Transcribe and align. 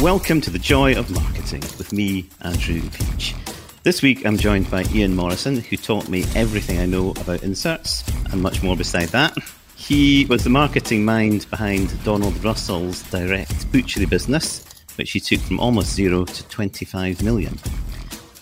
Welcome 0.00 0.42
to 0.42 0.50
the 0.50 0.58
Joy 0.58 0.94
of 0.94 1.10
Marketing 1.10 1.62
with 1.78 1.90
me, 1.90 2.28
Andrew 2.42 2.82
Peach. 2.90 3.34
This 3.82 4.02
week 4.02 4.26
I'm 4.26 4.36
joined 4.36 4.70
by 4.70 4.84
Ian 4.92 5.16
Morrison, 5.16 5.56
who 5.56 5.78
taught 5.78 6.10
me 6.10 6.26
everything 6.34 6.78
I 6.80 6.84
know 6.84 7.12
about 7.12 7.42
inserts 7.42 8.04
and 8.30 8.42
much 8.42 8.62
more 8.62 8.76
beside 8.76 9.08
that. 9.08 9.34
He 9.74 10.26
was 10.26 10.44
the 10.44 10.50
marketing 10.50 11.02
mind 11.02 11.48
behind 11.48 12.04
Donald 12.04 12.44
Russell's 12.44 13.04
direct 13.04 13.72
butchery 13.72 14.04
business, 14.04 14.66
which 14.96 15.12
he 15.12 15.18
took 15.18 15.40
from 15.40 15.60
almost 15.60 15.94
zero 15.94 16.26
to 16.26 16.48
25 16.48 17.22
million. 17.22 17.58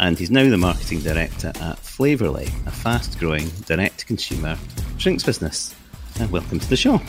And 0.01 0.19
he's 0.19 0.33
now 0.33 0.51
the 0.51 0.59
marketing 0.59 1.03
director 1.03 1.53
at 1.61 1.79
Flavourly, 1.79 2.47
a 2.67 2.73
fast 2.73 3.17
growing 3.21 3.49
direct 3.67 4.09
consumer 4.09 4.59
drinks 4.99 5.23
business. 5.23 5.73
And 6.19 6.33
welcome 6.33 6.59
to 6.59 6.69
the 6.69 6.77
show. 6.77 7.01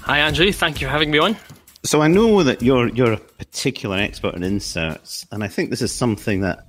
Hi, 0.00 0.18
Andrew. 0.18 0.50
Thank 0.50 0.80
you 0.80 0.88
for 0.88 0.90
having 0.90 1.12
me 1.12 1.18
on. 1.18 1.36
So 1.84 2.00
I 2.00 2.08
know 2.08 2.42
that 2.42 2.62
you're 2.62 2.88
you're 2.88 3.12
a 3.12 3.18
particular 3.18 3.98
expert 3.98 4.34
in 4.34 4.42
inserts, 4.42 5.26
and 5.30 5.44
I 5.44 5.48
think 5.48 5.68
this 5.68 5.82
is 5.82 5.92
something 5.92 6.40
that 6.40 6.66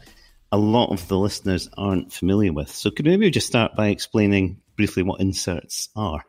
a 0.51 0.57
lot 0.57 0.91
of 0.91 1.07
the 1.07 1.17
listeners 1.17 1.69
aren't 1.77 2.11
familiar 2.11 2.51
with. 2.51 2.69
So 2.69 2.91
could 2.91 3.05
maybe 3.05 3.29
just 3.31 3.47
start 3.47 3.75
by 3.75 3.87
explaining 3.87 4.61
briefly 4.75 5.03
what 5.03 5.21
inserts 5.21 5.87
are? 5.95 6.23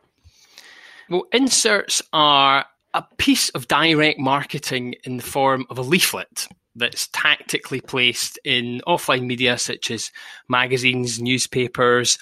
Well, 1.09 1.25
inserts 1.33 2.01
are 2.13 2.65
a 2.93 3.03
piece 3.17 3.49
of 3.49 3.67
direct 3.67 4.19
marketing 4.19 4.95
in 5.03 5.17
the 5.17 5.23
form 5.23 5.65
of 5.69 5.77
a 5.77 5.81
leaflet 5.81 6.47
that's 6.75 7.07
tactically 7.07 7.81
placed 7.81 8.39
in 8.45 8.81
offline 8.87 9.25
media 9.25 9.57
such 9.57 9.91
as 9.91 10.11
magazines, 10.47 11.21
newspapers, 11.21 12.17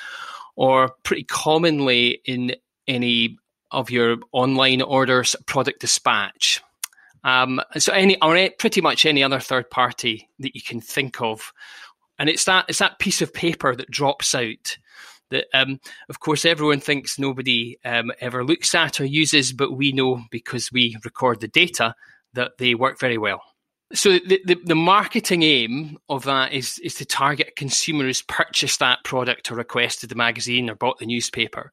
or 0.56 0.90
pretty 1.04 1.24
commonly 1.24 2.22
in 2.26 2.56
any 2.88 3.38
of 3.76 3.90
your 3.90 4.18
online 4.32 4.82
orders 4.82 5.36
product 5.46 5.82
dispatch. 5.82 6.62
Um, 7.24 7.62
so 7.78 7.92
any 7.92 8.22
or 8.22 8.50
pretty 8.60 8.82
much 8.82 9.06
any 9.06 9.24
other 9.24 9.40
third 9.40 9.70
party 9.70 10.30
that 10.40 10.56
you 10.56 10.62
can 10.62 10.80
think 10.80 11.22
of, 11.22 11.52
and 12.20 12.30
it's 12.30 12.46
that 12.46 12.66
it's 12.70 12.80
that 12.80 13.00
piece 13.00 13.22
of 13.22 13.34
paper 13.34 13.76
that 13.76 13.90
drops 13.90 14.36
out 14.36 14.78
that, 15.32 15.48
um, 15.54 15.80
of 16.10 16.20
course, 16.20 16.46
everyone 16.46 16.80
thinks 16.80 17.20
nobody 17.20 17.78
um, 17.84 18.12
ever 18.20 18.44
looks 18.44 18.76
at 18.76 19.00
or 19.00 19.06
uses, 19.06 19.54
but 19.54 19.72
we 19.72 19.92
know 19.92 20.22
because 20.32 20.72
we 20.72 20.98
record 21.04 21.42
the 21.42 21.48
data 21.48 21.96
that 22.34 22.52
they 22.58 22.76
work 22.76 23.00
very 23.00 23.18
well. 23.18 23.42
So 23.94 24.20
the, 24.20 24.42
the, 24.46 24.58
the, 24.66 24.76
marketing 24.76 25.44
aim 25.44 25.98
of 26.10 26.24
that 26.24 26.54
is 26.54 26.80
is 26.80 26.96
to 26.96 27.06
target 27.06 27.50
a 27.50 27.52
consumer 27.52 28.04
who's 28.04 28.24
purchased 28.24 28.80
that 28.80 29.04
product 29.04 29.52
or 29.52 29.56
requested 29.56 30.10
the 30.10 30.16
magazine 30.16 30.70
or 30.70 30.76
bought 30.76 30.98
the 30.98 31.06
newspaper. 31.06 31.72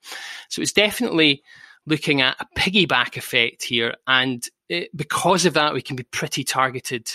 So 0.51 0.61
it's 0.61 0.73
definitely 0.73 1.43
looking 1.87 2.21
at 2.21 2.37
a 2.41 2.47
piggyback 2.59 3.17
effect 3.17 3.65
here. 3.65 3.95
And 4.07 4.47
it, 4.69 4.97
because 4.97 5.45
of 5.45 5.55
that, 5.55 5.75
we 5.75 5.83
can 5.83 5.97
be 5.97 6.05
pretty 6.05 6.45
targeted 6.45 7.09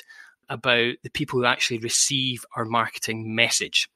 about 0.49 0.95
the 1.03 1.09
people 1.09 1.39
who 1.39 1.45
actually 1.45 1.79
receive 1.79 2.45
our 2.55 2.65
marketing 2.65 3.35
message. 3.35 3.89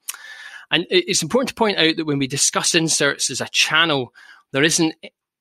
And 0.70 0.86
it's 0.90 1.22
important 1.22 1.50
to 1.50 1.56
point 1.56 1.78
out 1.78 1.98
that 1.98 2.06
when 2.06 2.18
we 2.18 2.28
discuss 2.28 2.76
inserts 2.76 3.30
as 3.30 3.42
a 3.42 3.50
channel, 3.50 4.14
there 4.52 4.64
isn't 4.64 4.94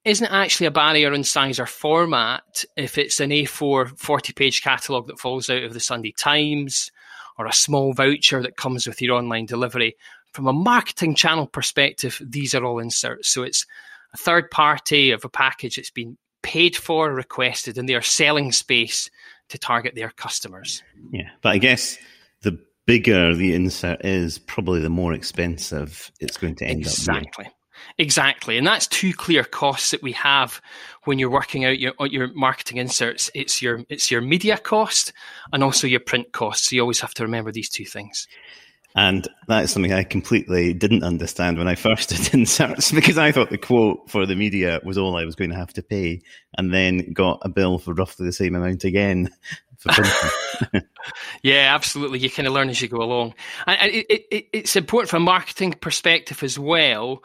isn't 0.05 0.33
actually 0.33 0.67
a 0.67 0.71
barrier 0.71 1.13
in 1.13 1.23
size 1.23 1.61
or 1.61 1.67
format 1.67 2.65
if 2.77 2.97
it's 2.97 3.21
an 3.21 3.31
A4 3.31 3.99
40 3.99 4.33
page 4.33 4.63
catalogue 4.63 5.07
that 5.09 5.19
falls 5.19 5.51
out 5.51 5.63
of 5.63 5.75
the 5.75 5.81
Sunday 5.81 6.13
Times 6.13 6.91
or 7.39 7.47
a 7.47 7.53
small 7.53 7.93
voucher 7.93 8.43
that 8.43 8.57
comes 8.57 8.87
with 8.87 9.01
your 9.03 9.17
online 9.17 9.47
delivery. 9.47 9.97
From 10.33 10.47
a 10.47 10.53
marketing 10.53 11.15
channel 11.15 11.47
perspective, 11.47 12.21
these 12.25 12.55
are 12.55 12.65
all 12.65 12.79
inserts. 12.79 13.29
So 13.29 13.43
it's 13.43 13.67
a 14.13 14.17
third 14.17 14.51
party 14.51 15.11
of 15.11 15.25
a 15.25 15.29
package 15.29 15.77
that's 15.77 15.91
been 15.91 16.17
paid 16.43 16.77
for, 16.77 17.13
requested, 17.13 17.79
and 17.79 17.89
they 17.89 17.95
are 17.95 18.03
selling 18.03 18.53
space 18.53 19.11
to 19.49 19.59
target 19.59 19.95
their 19.95 20.11
customers. 20.11 20.83
Yeah, 21.13 21.29
but 21.43 21.51
I 21.51 21.59
guess 21.59 21.99
the 22.43 22.59
bigger 22.87 23.35
the 23.35 23.55
insert 23.55 24.05
is, 24.05 24.39
probably 24.39 24.81
the 24.81 24.91
more 24.91 25.13
expensive 25.13 26.11
it's 26.21 26.37
going 26.37 26.57
to 26.57 26.65
end 26.65 26.81
exactly. 26.81 27.15
up 27.15 27.23
Exactly. 27.23 27.55
Exactly. 27.99 28.59
And 28.59 28.67
that's 28.67 28.87
two 28.87 29.13
clear 29.13 29.45
costs 29.45 29.91
that 29.91 30.03
we 30.03 30.13
have 30.13 30.61
when 31.05 31.19
you're 31.19 31.31
working 31.31 31.65
out 31.65 31.79
your 31.79 31.95
your 32.07 32.33
marketing 32.35 32.79
inserts. 32.79 33.31
It's 33.35 33.63
your 33.63 33.85
it's 33.89 34.11
your 34.11 34.21
media 34.21 34.59
cost 34.59 35.13
and 35.53 35.63
also 35.63 35.87
your 35.87 36.01
print 36.01 36.33
cost. 36.33 36.67
So 36.67 36.77
you 36.77 36.83
always 36.83 37.01
have 37.01 37.15
to 37.15 37.23
remember 37.23 37.53
these 37.53 37.69
two 37.69 37.85
things. 37.85 38.27
And 38.97 39.29
that 39.47 39.65
is 39.65 39.71
something 39.71 39.93
I 39.93 40.03
completely 40.03 40.75
didn't 40.75 41.05
understand 41.05 41.59
when 41.59 41.69
I 41.69 41.75
first 41.75 42.09
did 42.11 42.35
inserts 42.35 42.91
because 42.91 43.19
I 43.19 43.33
thought 43.33 43.51
the 43.51 43.59
quote 43.59 44.11
for 44.11 44.27
the 44.27 44.37
media 44.37 44.81
was 44.85 44.99
all 44.99 45.17
I 45.17 45.25
was 45.25 45.37
going 45.37 45.51
to 45.51 45.57
have 45.57 45.73
to 45.75 45.83
pay 45.83 46.23
and 46.59 46.75
then 46.75 47.13
got 47.13 47.41
a 47.43 47.49
bill 47.49 47.79
for 47.79 47.95
roughly 47.95 48.27
the 48.27 48.33
same 48.33 48.55
amount 48.55 48.85
again 48.85 49.31
yeah, 51.43 51.75
absolutely. 51.75 52.19
You 52.19 52.31
kind 52.31 52.47
of 52.47 52.55
learn 52.55 52.69
as 52.69 52.81
you 52.83 52.89
go 52.89 53.03
along. 53.03 53.35
And 53.67 53.93
it, 53.93 54.07
it, 54.31 54.47
it's 54.53 54.77
important 54.77 55.11
from 55.11 55.23
a 55.23 55.27
marketing 55.27 55.73
perspective 55.73 56.43
as 56.43 56.59
well 56.59 57.23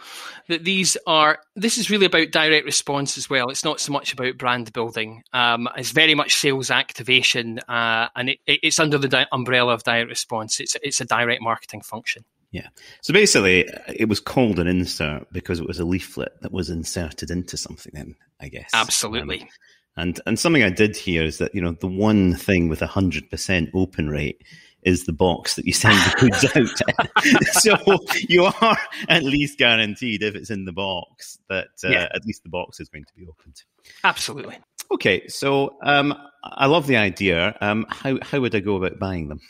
that 0.48 0.64
these 0.64 0.98
are, 1.06 1.40
this 1.56 1.78
is 1.78 1.90
really 1.90 2.06
about 2.06 2.32
direct 2.32 2.66
response 2.66 3.18
as 3.18 3.30
well. 3.30 3.50
It's 3.50 3.66
not 3.66 3.80
so 3.80 3.92
much 3.92 4.14
about 4.14 4.38
brand 4.38 4.72
building. 4.74 5.24
Um, 5.34 5.68
it's 5.76 5.92
very 5.92 6.16
much 6.16 6.36
sales 6.36 6.72
activation 6.72 7.60
uh, 7.68 8.08
and 8.16 8.30
it, 8.30 8.40
it's 8.48 8.80
under 8.80 8.98
the 8.98 9.10
di- 9.10 9.28
umbrella 9.32 9.74
of 9.74 9.84
direct 9.84 10.10
response. 10.10 10.60
It's, 10.60 10.78
it's 10.82 11.02
a 11.02 11.06
direct 11.06 11.42
marketing 11.42 11.82
function. 11.82 12.24
Yeah. 12.52 12.70
So 13.02 13.14
basically, 13.14 13.68
it 13.94 14.08
was 14.08 14.22
called 14.22 14.60
an 14.60 14.68
insert 14.68 15.28
because 15.34 15.60
it 15.60 15.68
was 15.68 15.80
a 15.80 15.84
leaflet 15.84 16.42
that 16.42 16.54
was 16.54 16.70
inserted 16.70 17.30
into 17.30 17.58
something. 17.58 17.92
Then 17.94 18.16
I 18.40 18.48
guess 18.48 18.70
absolutely. 18.74 19.42
Um, 19.42 19.48
and 19.98 20.20
and 20.26 20.40
something 20.40 20.64
I 20.64 20.70
did 20.70 20.96
hear 20.96 21.24
is 21.24 21.38
that 21.38 21.54
you 21.56 21.62
know 21.62 21.72
the 21.72 21.88
one 21.88 22.36
thing 22.36 22.70
with 22.70 22.82
a 22.82 22.88
hundred 22.88 23.30
percent 23.30 23.70
open 23.74 24.10
rate 24.10 24.44
is 24.84 25.06
the 25.06 25.14
box 25.14 25.56
that 25.56 25.66
you 25.66 25.74
send 25.74 25.98
the 25.98 26.30
goods 26.30 26.82
out. 26.96 27.44
so 27.54 27.98
you 28.30 28.46
are 28.46 28.78
at 29.10 29.24
least 29.24 29.58
guaranteed 29.58 30.22
if 30.22 30.36
it's 30.36 30.52
in 30.52 30.66
the 30.66 30.72
box 30.72 31.40
that 31.50 31.70
uh, 31.84 31.90
yeah. 31.90 32.08
at 32.14 32.24
least 32.26 32.44
the 32.44 32.50
box 32.50 32.80
is 32.80 32.88
going 32.88 33.04
to 33.04 33.14
be 33.16 33.26
opened. 33.28 33.64
Absolutely. 34.04 34.58
Okay, 34.92 35.28
so 35.28 35.76
um, 35.82 36.14
I 36.44 36.68
love 36.68 36.86
the 36.86 36.98
idea. 36.98 37.58
Um, 37.62 37.88
how 37.90 38.20
how 38.22 38.40
would 38.40 38.54
I 38.54 38.60
go 38.60 38.76
about 38.76 39.00
buying 39.00 39.28
them? 39.30 39.42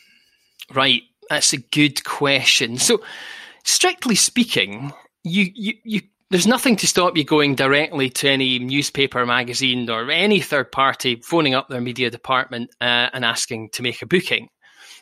Right, 0.74 1.04
that's 1.30 1.54
a 1.54 1.58
good 1.58 2.04
question. 2.06 2.78
So, 2.78 3.02
strictly 3.66 4.16
speaking, 4.16 4.94
you 5.24 5.52
you 5.54 5.74
you 5.84 6.02
there's 6.32 6.48
nothing 6.48 6.76
to 6.78 6.88
stop 6.88 7.16
you 7.16 7.24
going 7.24 7.56
directly 7.56 8.10
to 8.10 8.30
any 8.30 8.60
newspaper, 8.60 9.26
magazine, 9.26 9.90
or 9.90 10.10
any 10.10 10.42
third 10.42 10.72
party, 10.72 11.18
phoning 11.18 11.54
up 11.54 11.68
their 11.68 11.82
media 11.82 12.10
department 12.10 12.72
uh, 12.82 13.10
and 13.14 13.24
asking 13.24 13.70
to 13.70 13.84
make 13.84 14.02
a 14.02 14.08
booking. 14.08 14.50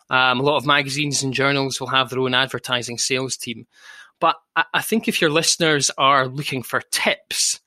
Um, 0.10 0.42
a 0.42 0.44
lot 0.44 0.58
of 0.58 0.66
magazines 0.66 1.24
and 1.24 1.34
journals 1.34 1.80
will 1.80 1.88
have 1.88 2.10
their 2.10 2.20
own 2.20 2.34
advertising 2.34 2.98
sales 2.98 3.38
team. 3.38 3.68
But 4.20 4.36
I, 4.56 4.66
I 4.74 4.82
think 4.82 5.08
if 5.08 5.22
your 5.22 5.30
listeners 5.30 5.90
are 5.98 6.28
looking 6.28 6.62
for 6.62 6.82
tips, 6.92 7.62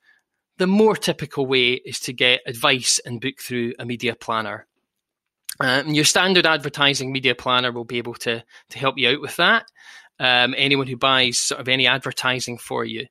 the 0.59 0.67
more 0.67 0.97
typical 0.97 1.47
way 1.47 1.73
is 1.73 2.01
to 2.01 2.13
get 2.13 2.41
advice 2.47 3.01
and 3.05 3.21
book 3.21 3.41
through 3.41 3.75
a 3.79 3.87
media 3.87 4.15
planner. 4.15 4.67
Um, 5.61 5.89
your 5.89 6.05
standard 6.05 6.47
advertising 6.47 7.13
media 7.13 7.35
planner 7.35 7.73
will 7.73 7.85
be 7.85 7.99
able 7.99 8.15
to 8.15 8.45
to 8.71 8.79
help 8.79 8.99
you 8.99 9.09
out 9.09 9.21
with 9.21 9.37
that. 9.37 9.67
Um, 10.19 10.55
anyone 10.57 10.87
who 10.87 10.97
buys 10.97 11.39
sort 11.39 11.61
of 11.61 11.69
any 11.69 11.87
advertising 11.87 12.59
for 12.59 12.85
you, 12.85 13.07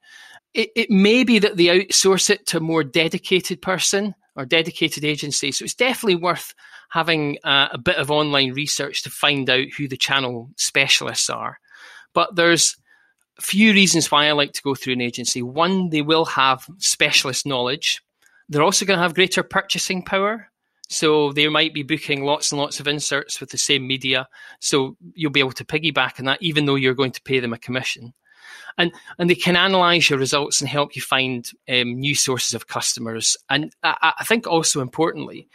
it, 0.56 0.72
it 0.76 0.90
may 0.90 1.24
be 1.24 1.38
that 1.40 1.58
they 1.58 1.66
outsource 1.66 2.30
it 2.30 2.48
to 2.48 2.58
a 2.58 2.62
more 2.62 2.84
dedicated 2.84 3.62
person 3.62 4.16
or 4.36 4.46
dedicated 4.46 5.04
agency. 5.04 5.52
So 5.52 5.66
it's 5.66 5.76
definitely 5.76 6.16
worth 6.16 6.54
having 6.90 7.38
uh, 7.44 7.68
a 7.72 7.78
bit 7.78 7.98
of 7.98 8.10
online 8.10 8.54
research 8.54 9.04
to 9.04 9.10
find 9.10 9.50
out 9.50 9.68
who 9.78 9.88
the 9.88 9.98
channel 9.98 10.50
specialists 10.56 11.30
are. 11.30 11.60
But 12.14 12.36
there's 12.36 12.78
a 13.38 13.42
few 13.42 13.74
reasons 13.74 14.10
why 14.10 14.28
I 14.28 14.32
like 14.32 14.54
to 14.54 14.62
go 14.62 14.76
through 14.76 14.94
an 14.94 15.02
agency. 15.02 15.42
One, 15.42 15.90
they 15.90 16.02
will 16.02 16.26
have 16.26 16.66
specialist 16.78 17.46
knowledge. 17.46 18.02
They're 18.48 18.64
also 18.64 18.86
going 18.86 18.98
to 18.98 19.04
have 19.04 19.14
greater 19.14 19.44
purchasing 19.44 20.04
power. 20.04 20.50
So 20.88 21.34
they 21.34 21.50
might 21.50 21.74
be 21.74 21.84
booking 21.84 22.24
lots 22.24 22.52
and 22.52 22.62
lots 22.62 22.80
of 22.80 22.88
inserts 22.88 23.42
with 23.42 23.50
the 23.50 23.58
same 23.58 23.86
media. 23.88 24.28
So 24.62 24.96
you'll 25.16 25.32
be 25.32 25.40
able 25.40 25.52
to 25.54 25.66
piggyback 25.66 26.20
on 26.20 26.26
that, 26.26 26.42
even 26.42 26.66
though 26.66 26.76
you're 26.76 26.94
going 26.94 27.12
to 27.12 27.22
pay 27.24 27.40
them 27.40 27.54
a 27.54 27.58
commission 27.58 28.14
and 28.78 28.92
and 29.18 29.30
they 29.30 29.36
can 29.36 29.56
analyze 29.56 30.10
your 30.10 30.20
results 30.20 30.62
and 30.62 30.70
help 30.70 30.96
you 30.96 31.02
find 31.02 31.52
um, 31.70 32.00
new 32.00 32.16
sources 32.16 32.54
of 32.54 32.68
customers. 32.68 33.38
And 33.50 33.74
I, 33.84 34.14
I, 34.20 34.24
think 34.26 34.48
also 34.48 34.82
importantly 34.82 35.48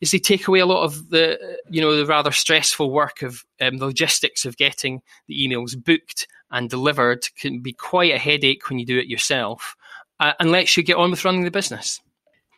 is 0.00 0.10
they 0.10 0.18
take 0.18 0.48
away 0.48 0.58
a 0.58 0.66
lot 0.66 0.84
of 0.84 1.10
the 1.10 1.38
you 1.68 1.80
know 1.80 1.96
the 1.96 2.06
rather 2.06 2.32
stressful 2.32 2.90
work 2.90 3.22
of 3.22 3.44
um, 3.60 3.78
logistics 3.78 4.44
of 4.44 4.56
getting 4.56 5.02
the 5.28 5.34
emails 5.34 5.82
booked 5.82 6.26
and 6.50 6.70
delivered 6.70 7.26
can 7.38 7.60
be 7.60 7.72
quite 7.72 8.14
a 8.14 8.18
headache 8.18 8.68
when 8.68 8.78
you 8.78 8.86
do 8.86 8.98
it 8.98 9.06
yourself, 9.06 9.76
uh, 10.20 10.32
and 10.38 10.50
lets 10.50 10.76
you 10.76 10.82
get 10.82 10.96
on 10.96 11.10
with 11.10 11.24
running 11.24 11.44
the 11.44 11.50
business. 11.50 12.00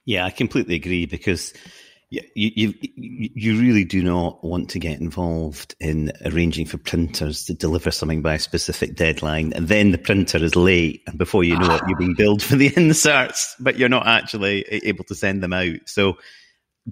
Yeah, 0.04 0.24
I 0.24 0.30
completely 0.30 0.76
agree 0.76 1.06
because 1.06 1.52
you, 2.10 2.22
you 2.34 2.74
you 2.80 3.58
really 3.58 3.84
do 3.84 4.02
not 4.02 4.42
want 4.44 4.70
to 4.70 4.78
get 4.78 5.00
involved 5.00 5.74
in 5.80 6.12
arranging 6.24 6.66
for 6.66 6.78
printers 6.78 7.44
to 7.46 7.54
deliver 7.54 7.90
something 7.90 8.22
by 8.22 8.34
a 8.34 8.38
specific 8.38 8.94
deadline, 8.94 9.52
and 9.54 9.66
then 9.66 9.90
the 9.90 9.98
printer 9.98 10.38
is 10.38 10.54
late, 10.54 11.02
and 11.06 11.18
before 11.18 11.42
you 11.42 11.58
know 11.58 11.68
ah. 11.68 11.76
it, 11.76 11.82
you're 11.88 11.98
being 11.98 12.14
billed 12.14 12.42
for 12.42 12.54
the 12.54 12.72
inserts, 12.76 13.56
but 13.58 13.76
you're 13.76 13.88
not 13.88 14.06
actually 14.06 14.60
able 14.62 15.04
to 15.04 15.16
send 15.16 15.42
them 15.42 15.52
out. 15.52 15.78
So, 15.86 16.16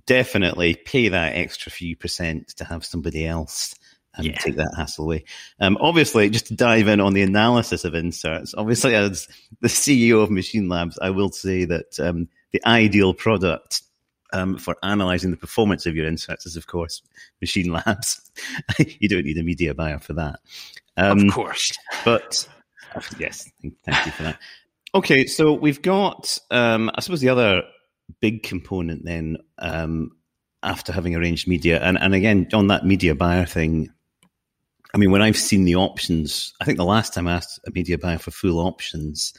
definitely 0.06 0.74
pay 0.74 1.08
that 1.08 1.36
extra 1.36 1.70
few 1.70 1.96
percent 1.96 2.48
to 2.56 2.64
have 2.64 2.84
somebody 2.84 3.24
else 3.24 3.76
and 4.16 4.26
yeah. 4.26 4.38
take 4.38 4.56
that 4.56 4.74
hassle 4.76 5.04
away. 5.04 5.24
Um, 5.60 5.78
obviously, 5.80 6.28
just 6.28 6.48
to 6.48 6.56
dive 6.56 6.88
in 6.88 7.00
on 7.00 7.14
the 7.14 7.22
analysis 7.22 7.84
of 7.84 7.94
inserts, 7.94 8.52
obviously, 8.56 8.96
as 8.96 9.28
the 9.60 9.68
CEO 9.68 10.24
of 10.24 10.30
Machine 10.32 10.68
Labs, 10.68 10.98
I 11.00 11.10
will 11.10 11.30
say 11.30 11.66
that 11.66 12.00
um, 12.00 12.28
the 12.52 12.60
ideal 12.66 13.14
product 13.14 13.82
um, 14.34 14.58
for 14.58 14.76
analyzing 14.82 15.30
the 15.30 15.36
performance 15.36 15.86
of 15.86 15.94
your 15.94 16.06
inserts 16.06 16.44
is, 16.44 16.56
of 16.56 16.66
course, 16.66 17.00
Machine 17.40 17.72
Labs. 17.72 18.20
you 18.78 19.08
don't 19.08 19.24
need 19.24 19.38
a 19.38 19.44
media 19.44 19.74
buyer 19.74 20.00
for 20.00 20.12
that. 20.14 20.40
Um, 20.96 21.28
of 21.28 21.34
course. 21.34 21.72
But 22.04 22.46
yes, 23.18 23.50
thank 23.62 24.06
you 24.06 24.12
for 24.12 24.24
that. 24.24 24.38
Okay, 24.96 25.26
so 25.26 25.54
we've 25.54 25.82
got, 25.82 26.38
um, 26.52 26.88
I 26.94 27.00
suppose, 27.00 27.20
the 27.20 27.30
other 27.30 27.62
big 28.20 28.44
component 28.44 29.04
then 29.04 29.38
um, 29.58 30.12
after 30.62 30.92
having 30.92 31.16
arranged 31.16 31.48
media, 31.48 31.80
and, 31.82 31.98
and 32.00 32.14
again, 32.14 32.46
on 32.52 32.68
that 32.68 32.86
media 32.86 33.16
buyer 33.16 33.44
thing, 33.44 33.88
I 34.94 34.98
mean, 34.98 35.10
when 35.10 35.20
I've 35.20 35.36
seen 35.36 35.64
the 35.64 35.74
options, 35.74 36.54
I 36.60 36.64
think 36.64 36.78
the 36.78 36.84
last 36.84 37.12
time 37.12 37.26
I 37.26 37.32
asked 37.32 37.58
a 37.66 37.72
media 37.72 37.98
buyer 37.98 38.18
for 38.18 38.30
full 38.30 38.60
options, 38.60 39.34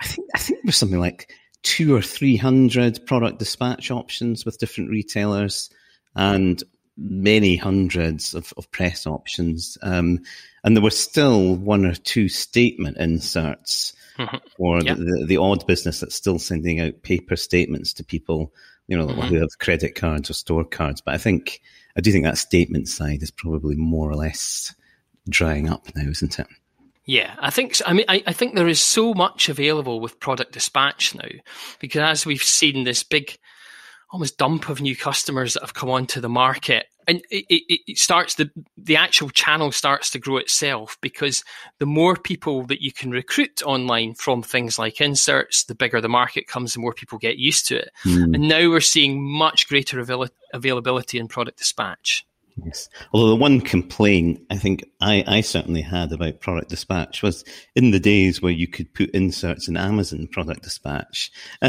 I 0.00 0.06
think 0.06 0.30
I 0.34 0.38
think 0.38 0.60
it 0.60 0.64
was 0.64 0.76
something 0.76 0.98
like 0.98 1.30
two 1.62 1.94
or 1.94 2.02
three 2.02 2.36
hundred 2.36 3.04
product 3.06 3.38
dispatch 3.38 3.90
options 3.90 4.44
with 4.44 4.58
different 4.58 4.90
retailers, 4.90 5.70
and 6.14 6.62
many 6.96 7.56
hundreds 7.56 8.34
of, 8.34 8.52
of 8.56 8.70
press 8.70 9.06
options. 9.06 9.78
Um, 9.82 10.20
and 10.62 10.76
there 10.76 10.82
were 10.82 10.90
still 10.90 11.56
one 11.56 11.86
or 11.86 11.94
two 11.94 12.28
statement 12.28 12.98
inserts 12.98 13.94
mm-hmm. 14.18 14.36
for 14.56 14.82
the, 14.82 14.94
the, 14.94 15.24
the, 15.26 15.36
odd 15.38 15.66
business 15.66 16.00
that's 16.00 16.14
still 16.14 16.38
sending 16.38 16.80
out 16.80 17.02
paper 17.02 17.36
statements 17.36 17.94
to 17.94 18.04
people, 18.04 18.52
you 18.86 18.98
know, 18.98 19.06
mm-hmm. 19.06 19.22
who 19.22 19.36
have 19.36 19.58
credit 19.58 19.94
cards 19.94 20.28
or 20.28 20.34
store 20.34 20.64
cards. 20.64 21.00
But 21.00 21.14
I 21.14 21.18
think 21.18 21.62
I 21.96 22.00
do 22.00 22.12
think 22.12 22.24
that 22.24 22.38
statement 22.38 22.88
side 22.88 23.22
is 23.22 23.30
probably 23.30 23.76
more 23.76 24.10
or 24.10 24.14
less 24.14 24.74
drying 25.28 25.68
up 25.68 25.86
now, 25.96 26.08
isn't 26.08 26.38
it? 26.38 26.46
Yeah, 27.10 27.34
I 27.40 27.50
think. 27.50 27.74
So. 27.74 27.84
I 27.88 27.92
mean, 27.92 28.04
I, 28.08 28.22
I, 28.24 28.32
think 28.32 28.54
there 28.54 28.68
is 28.68 28.80
so 28.80 29.14
much 29.14 29.48
available 29.48 29.98
with 29.98 30.20
product 30.20 30.52
dispatch 30.52 31.12
now, 31.12 31.28
because 31.80 32.02
as 32.02 32.24
we've 32.24 32.40
seen 32.40 32.84
this 32.84 33.02
big, 33.02 33.36
almost 34.12 34.38
dump 34.38 34.68
of 34.68 34.80
new 34.80 34.94
customers 34.94 35.54
that 35.54 35.62
have 35.64 35.74
come 35.74 35.90
onto 35.90 36.20
the 36.20 36.28
market, 36.28 36.86
and 37.08 37.20
it, 37.28 37.44
it, 37.48 37.80
it, 37.88 37.98
starts 37.98 38.36
the 38.36 38.48
the 38.76 38.94
actual 38.94 39.28
channel 39.28 39.72
starts 39.72 40.10
to 40.10 40.20
grow 40.20 40.36
itself 40.36 40.98
because 41.00 41.42
the 41.80 41.86
more 41.86 42.14
people 42.14 42.64
that 42.66 42.80
you 42.80 42.92
can 42.92 43.10
recruit 43.10 43.60
online 43.64 44.14
from 44.14 44.40
things 44.40 44.78
like 44.78 45.00
inserts, 45.00 45.64
the 45.64 45.74
bigger 45.74 46.00
the 46.00 46.08
market 46.08 46.46
comes, 46.46 46.74
the 46.74 46.80
more 46.80 46.94
people 46.94 47.18
get 47.18 47.38
used 47.38 47.66
to 47.66 47.78
it. 47.78 47.90
Mm. 48.04 48.36
And 48.36 48.48
now 48.48 48.70
we're 48.70 48.80
seeing 48.80 49.20
much 49.20 49.66
greater 49.68 49.98
avail- 49.98 50.28
availability 50.54 51.18
in 51.18 51.26
product 51.26 51.58
dispatch. 51.58 52.24
Yes. 52.64 52.88
Although 53.12 53.30
the 53.30 53.36
one 53.36 53.60
complaint 53.60 54.40
I 54.50 54.56
think 54.56 54.84
I, 55.00 55.24
I 55.26 55.40
certainly 55.40 55.82
had 55.82 56.12
about 56.12 56.40
product 56.40 56.68
dispatch 56.70 57.22
was 57.22 57.44
in 57.74 57.90
the 57.90 58.00
days 58.00 58.42
where 58.42 58.52
you 58.52 58.66
could 58.66 58.92
put 58.94 59.10
inserts 59.10 59.68
in 59.68 59.76
Amazon 59.76 60.28
product 60.28 60.62
dispatch, 60.62 61.30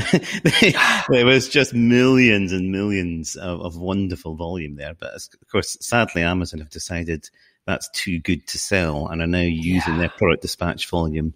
there 1.10 1.26
was 1.26 1.50
just 1.50 1.74
millions 1.74 2.52
and 2.52 2.72
millions 2.72 3.36
of, 3.36 3.62
of 3.62 3.78
wonderful 3.78 4.36
volume 4.36 4.76
there. 4.76 4.94
But 4.94 5.14
of 5.14 5.48
course, 5.52 5.78
sadly, 5.82 6.24
Amazon 6.24 6.60
have 6.60 6.70
decided 6.70 7.30
that's 7.66 7.90
too 7.92 8.20
good 8.20 8.48
to 8.48 8.58
sell 8.58 9.08
and 9.08 9.22
are 9.22 9.28
now 9.28 9.42
using 9.42 9.94
yeah. 9.94 10.00
their 10.00 10.10
product 10.10 10.42
dispatch 10.42 10.90
volume 10.90 11.34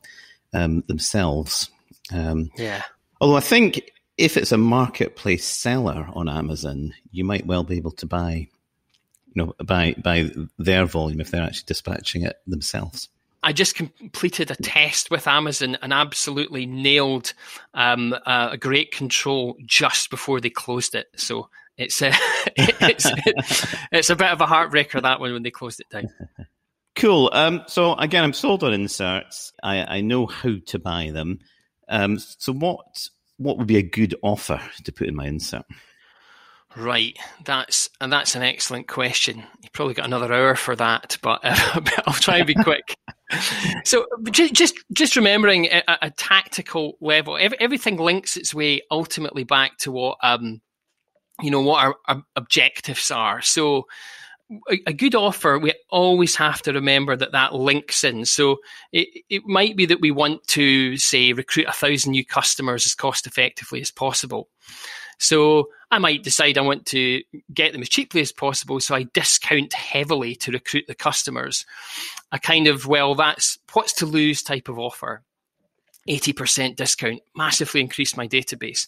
um, 0.54 0.84
themselves. 0.88 1.70
Um, 2.14 2.50
yeah. 2.58 2.84
Although 3.22 3.38
I 3.38 3.42
think 3.42 3.92
if 4.18 4.38
it's 4.38 4.52
a 4.52 4.58
marketplace 4.58 5.46
seller 5.46 6.08
on 6.14 6.30
Amazon, 6.30 6.94
you 7.12 7.24
might 7.24 7.46
well 7.46 7.64
be 7.64 7.78
able 7.78 7.92
to 7.92 8.06
buy 8.06 8.48
you 9.36 9.46
know, 9.46 9.54
by 9.64 9.94
by 10.02 10.32
their 10.58 10.86
volume 10.86 11.22
if 11.22 11.30
they're 11.30 11.44
actually 11.44 11.66
dispatching 11.68 12.24
it 12.24 12.38
themselves. 12.48 13.10
I 13.44 13.54
just 13.54 13.76
completed 13.76 14.50
a 14.50 14.56
test 14.56 15.12
with 15.12 15.28
Amazon 15.28 15.78
and 15.84 15.94
absolutely 15.94 16.66
nailed 16.66 17.34
um, 17.76 18.16
uh, 18.26 18.50
a 18.54 18.58
great 18.58 18.92
control 18.92 19.56
just 19.64 20.10
before 20.10 20.42
they 20.42 20.50
closed 20.50 20.96
it. 20.96 21.08
So 21.16 21.50
it's 21.78 22.02
a, 22.02 22.12
it's 22.56 23.06
it's 23.92 24.10
a 24.10 24.16
bit 24.16 24.32
of 24.32 24.42
a 24.42 24.48
heartbreaker 24.48 25.00
that 25.00 25.20
one 25.20 25.32
when 25.32 25.44
they 25.44 25.52
closed 25.52 25.80
it 25.80 25.90
down. 25.90 26.10
Cool. 26.96 27.30
Um, 27.34 27.62
so 27.68 27.94
again, 27.96 28.24
I'm 28.24 28.32
sold 28.32 28.64
on 28.64 28.72
inserts. 28.72 29.52
I, 29.62 29.98
I 29.98 30.00
know 30.00 30.28
how 30.28 30.54
to 30.68 30.80
buy 30.80 31.12
them. 31.12 31.40
Um, 31.90 32.20
so 32.20 32.54
what 32.54 33.10
what 33.36 33.58
would 33.58 33.68
be 33.68 33.76
a 33.76 33.84
good 33.84 34.16
offer 34.24 34.62
to 34.86 34.92
put 34.94 35.08
in 35.08 35.14
my 35.14 35.28
insert? 35.28 35.66
Right, 36.78 37.18
that's 37.46 37.90
and 38.02 38.12
that's 38.12 38.36
an 38.36 38.44
excellent 38.44 38.88
question. 38.88 39.44
You 39.62 39.70
probably 39.72 39.94
got 39.94 40.06
another 40.06 40.34
hour 40.34 40.56
for 40.56 40.76
that, 40.76 41.18
but 41.22 41.40
uh, 41.44 41.80
I'll 42.06 42.14
try 42.14 42.38
and 42.38 42.48
be 42.48 42.54
quick. 42.54 42.98
so, 43.86 44.06
just 44.32 44.76
just 44.92 45.16
remembering 45.16 45.68
a, 45.68 45.84
a 46.02 46.12
tactical 46.12 46.98
level, 47.00 47.38
every, 47.38 47.58
everything 47.62 47.98
links 47.98 48.36
its 48.36 48.54
way 48.54 48.82
ultimately 48.92 49.46
back 49.46 49.78
to 49.80 49.92
what 49.92 50.18
um, 50.22 50.62
you 51.42 51.50
know 51.50 51.62
what 51.62 51.86
our, 51.86 51.96
our 52.10 52.24
objectives 52.36 53.10
are. 53.10 53.42
So, 53.42 53.86
a, 54.70 54.80
a, 54.88 54.94
good 54.94 55.16
offer, 55.16 55.58
we 55.58 55.74
always 55.90 56.36
have 56.36 56.62
to 56.64 56.74
remember 56.74 57.16
that 57.16 57.32
that 57.32 57.54
links 57.56 58.04
in. 58.04 58.26
So 58.26 58.58
it, 58.92 59.24
it 59.30 59.44
might 59.46 59.76
be 59.76 59.86
that 59.88 60.02
we 60.02 60.12
want 60.12 60.46
to 60.50 60.98
say 60.98 61.34
recruit 61.34 61.68
a 61.68 61.72
thousand 61.72 62.12
new 62.12 62.26
customers 62.26 62.86
as 62.86 62.96
cost 62.96 63.26
effectively 63.28 63.82
as 63.82 63.92
possible. 63.92 64.50
So 65.18 65.70
I 65.92 65.98
might 65.98 66.24
decide 66.24 66.58
I 66.58 66.62
want 66.62 66.86
to 66.88 67.22
get 67.54 67.72
them 67.72 67.82
as 67.82 67.90
cheaply 67.90 68.22
as 68.22 68.32
possible. 68.32 68.80
So 68.80 68.96
I 68.96 69.04
discount 69.04 69.74
heavily 69.74 70.36
to 70.38 70.52
recruit 70.52 70.86
the 70.88 70.96
customers. 70.96 71.66
A 72.32 72.40
kind 72.40 72.68
of, 72.68 72.88
well, 72.88 73.16
that's 73.16 73.58
what's 73.74 73.94
to 73.94 74.06
lose 74.06 74.44
type 74.44 74.68
of 74.68 74.80
offer. 74.80 75.22
80% 76.10 76.76
discount, 76.76 77.22
massively 77.36 77.82
increase 77.82 78.16
my 78.16 78.28
database. 78.28 78.88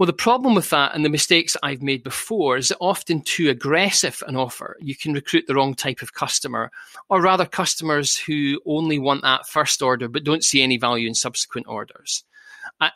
Well, 0.00 0.06
the 0.06 0.14
problem 0.14 0.54
with 0.54 0.70
that 0.70 0.94
and 0.94 1.04
the 1.04 1.10
mistakes 1.10 1.58
I've 1.62 1.82
made 1.82 2.02
before 2.02 2.56
is 2.56 2.68
that 2.68 2.78
often 2.80 3.20
too 3.20 3.50
aggressive 3.50 4.22
an 4.26 4.34
offer, 4.34 4.78
you 4.80 4.96
can 4.96 5.12
recruit 5.12 5.44
the 5.46 5.54
wrong 5.54 5.74
type 5.74 6.00
of 6.00 6.14
customer, 6.14 6.70
or 7.10 7.20
rather 7.20 7.44
customers 7.44 8.16
who 8.16 8.62
only 8.64 8.98
want 8.98 9.20
that 9.22 9.46
first 9.46 9.82
order 9.82 10.08
but 10.08 10.24
don't 10.24 10.42
see 10.42 10.62
any 10.62 10.78
value 10.78 11.06
in 11.06 11.14
subsequent 11.14 11.68
orders. 11.68 12.24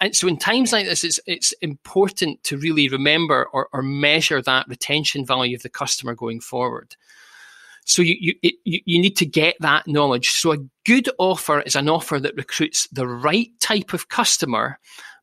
And 0.00 0.16
so 0.16 0.28
in 0.28 0.38
times 0.38 0.72
like 0.72 0.86
this, 0.86 1.04
it's, 1.04 1.20
it's 1.26 1.52
important 1.60 2.42
to 2.44 2.56
really 2.56 2.88
remember 2.88 3.46
or, 3.52 3.68
or 3.72 3.82
measure 3.82 4.40
that 4.40 4.68
retention 4.68 5.26
value 5.26 5.56
of 5.56 5.62
the 5.62 5.68
customer 5.68 6.14
going 6.14 6.40
forward. 6.40 6.96
So 7.84 8.00
you, 8.00 8.16
you, 8.18 8.34
it, 8.42 8.54
you 8.64 9.00
need 9.00 9.16
to 9.18 9.26
get 9.26 9.56
that 9.60 9.86
knowledge. 9.86 10.30
So 10.30 10.52
a 10.52 10.66
good 10.86 11.10
offer 11.18 11.60
is 11.60 11.76
an 11.76 11.88
offer 11.88 12.18
that 12.18 12.36
recruits 12.36 12.88
the 12.88 13.06
right 13.06 13.48
type 13.60 13.92
of 13.92 14.08
customer, 14.08 14.78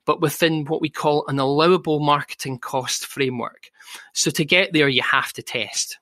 but 0.06 0.22
within 0.22 0.66
what 0.66 0.82
we 0.82 0.90
call 0.90 1.26
an 1.28 1.40
allowable 1.40 2.00
marketing 2.00 2.60
cost 2.60 3.08
framework. 3.08 3.72
So 4.14 4.30
to 4.32 4.46
get 4.46 4.74
there, 4.74 4.88
you 4.88 5.02
have 5.02 5.34
to 5.34 5.42
test. 5.42 5.98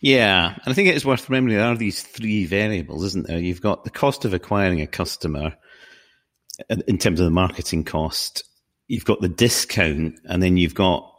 Yeah, 0.00 0.52
and 0.52 0.62
I 0.66 0.74
think 0.74 0.88
it 0.88 0.94
is 0.94 1.04
worth 1.04 1.28
remembering 1.28 1.56
there 1.56 1.66
are 1.66 1.76
these 1.76 2.02
three 2.02 2.44
variables, 2.44 3.02
isn't 3.04 3.26
there? 3.26 3.38
You've 3.38 3.62
got 3.62 3.82
the 3.82 3.90
cost 3.90 4.24
of 4.24 4.32
acquiring 4.32 4.80
a 4.80 4.86
customer, 4.86 5.56
in 6.86 6.98
terms 6.98 7.20
of 7.20 7.24
the 7.24 7.30
marketing 7.30 7.84
cost, 7.84 8.44
you've 8.88 9.04
got 9.04 9.20
the 9.20 9.28
discount 9.28 10.18
and 10.24 10.42
then 10.42 10.56
you've 10.56 10.74
got 10.74 11.14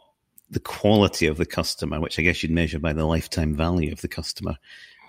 the 0.50 0.60
quality 0.60 1.26
of 1.26 1.36
the 1.36 1.46
customer, 1.46 2.00
which 2.00 2.18
I 2.18 2.22
guess 2.22 2.42
you'd 2.42 2.52
measure 2.52 2.78
by 2.78 2.92
the 2.92 3.04
lifetime 3.04 3.54
value 3.54 3.92
of 3.92 4.00
the 4.00 4.08
customer. 4.08 4.56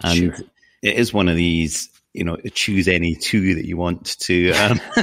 And 0.02 0.18
sure. 0.18 0.46
it 0.82 0.96
is 0.96 1.14
one 1.14 1.28
of 1.28 1.36
these, 1.36 1.90
you 2.14 2.24
know, 2.24 2.38
choose 2.54 2.88
any 2.88 3.16
two 3.16 3.56
that 3.56 3.66
you 3.66 3.78
want 3.78 4.20
to, 4.20 4.52
um, 4.52 4.80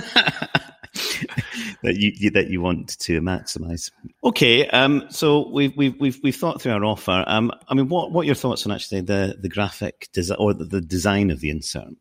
that 1.83 1.97
you, 1.97 2.31
that 2.31 2.49
you 2.49 2.61
want 2.61 2.99
to 3.01 3.21
maximize. 3.21 3.91
Okay. 4.23 4.69
Um, 4.69 5.07
so 5.11 5.49
we've, 5.51 5.77
we've, 5.77 5.99
we've, 5.99 6.21
we've 6.23 6.37
thought 6.37 6.63
through 6.63 6.73
our 6.73 6.85
offer. 6.85 7.25
Um, 7.27 7.51
I 7.69 7.75
mean, 7.75 7.89
what, 7.89 8.13
what 8.13 8.23
are 8.23 8.27
your 8.27 8.35
thoughts 8.37 8.65
on 8.65 8.73
actually 8.73 9.01
the, 9.01 9.37
the 9.41 9.49
graphic 9.49 10.09
design 10.13 10.37
or 10.39 10.55
the, 10.55 10.65
the 10.65 10.81
design 10.81 11.31
of 11.31 11.41
the 11.41 11.51
insert? 11.51 11.95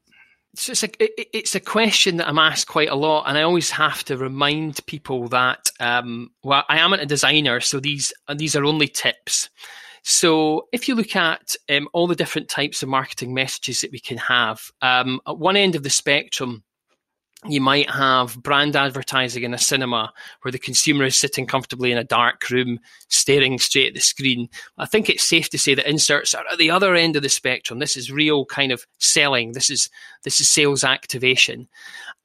So 0.57 0.71
it's 0.71 0.83
a 0.83 1.37
it's 1.37 1.55
a 1.55 1.59
question 1.59 2.17
that 2.17 2.27
I'm 2.27 2.39
asked 2.39 2.67
quite 2.67 2.89
a 2.89 2.95
lot, 2.95 3.25
and 3.27 3.37
I 3.37 3.43
always 3.43 3.69
have 3.69 4.03
to 4.05 4.17
remind 4.17 4.83
people 4.87 5.27
that 5.27 5.69
um, 5.79 6.31
well, 6.43 6.63
I 6.67 6.79
am 6.79 6.91
not 6.91 6.99
a 6.99 7.05
designer, 7.05 7.59
so 7.59 7.79
these 7.79 8.11
these 8.35 8.55
are 8.55 8.65
only 8.65 8.87
tips. 8.87 9.49
So 10.03 10.67
if 10.71 10.87
you 10.87 10.95
look 10.95 11.15
at 11.15 11.55
um, 11.69 11.87
all 11.93 12.07
the 12.07 12.15
different 12.15 12.49
types 12.49 12.81
of 12.81 12.89
marketing 12.89 13.33
messages 13.33 13.81
that 13.81 13.91
we 13.91 13.99
can 13.99 14.17
have, 14.17 14.71
um, 14.81 15.19
at 15.27 15.37
one 15.37 15.57
end 15.57 15.75
of 15.75 15.83
the 15.83 15.89
spectrum, 15.89 16.63
you 17.45 17.61
might 17.61 17.89
have 17.89 18.41
brand 18.41 18.75
advertising 18.75 19.43
in 19.43 19.53
a 19.53 19.59
cinema 19.59 20.11
where 20.41 20.51
the 20.51 20.57
consumer 20.57 21.05
is 21.05 21.15
sitting 21.15 21.45
comfortably 21.45 21.91
in 21.91 21.97
a 21.97 22.03
dark 22.03 22.49
room 22.49 22.79
staring 23.09 23.59
straight 23.59 23.89
at 23.89 23.93
the 23.93 23.99
screen. 23.99 24.49
I 24.79 24.87
think 24.87 25.07
it's 25.07 25.23
safe 25.23 25.49
to 25.51 25.59
say 25.59 25.75
that 25.75 25.87
inserts 25.87 26.33
are 26.33 26.43
at 26.51 26.57
the 26.57 26.71
other 26.71 26.95
end 26.95 27.15
of 27.15 27.21
the 27.21 27.29
spectrum. 27.29 27.77
This 27.77 27.95
is 27.95 28.11
real 28.11 28.45
kind 28.45 28.71
of 28.71 28.87
selling. 28.97 29.51
This 29.51 29.69
is 29.69 29.89
this 30.23 30.41
is 30.41 30.49
sales 30.49 30.83
activation. 30.83 31.67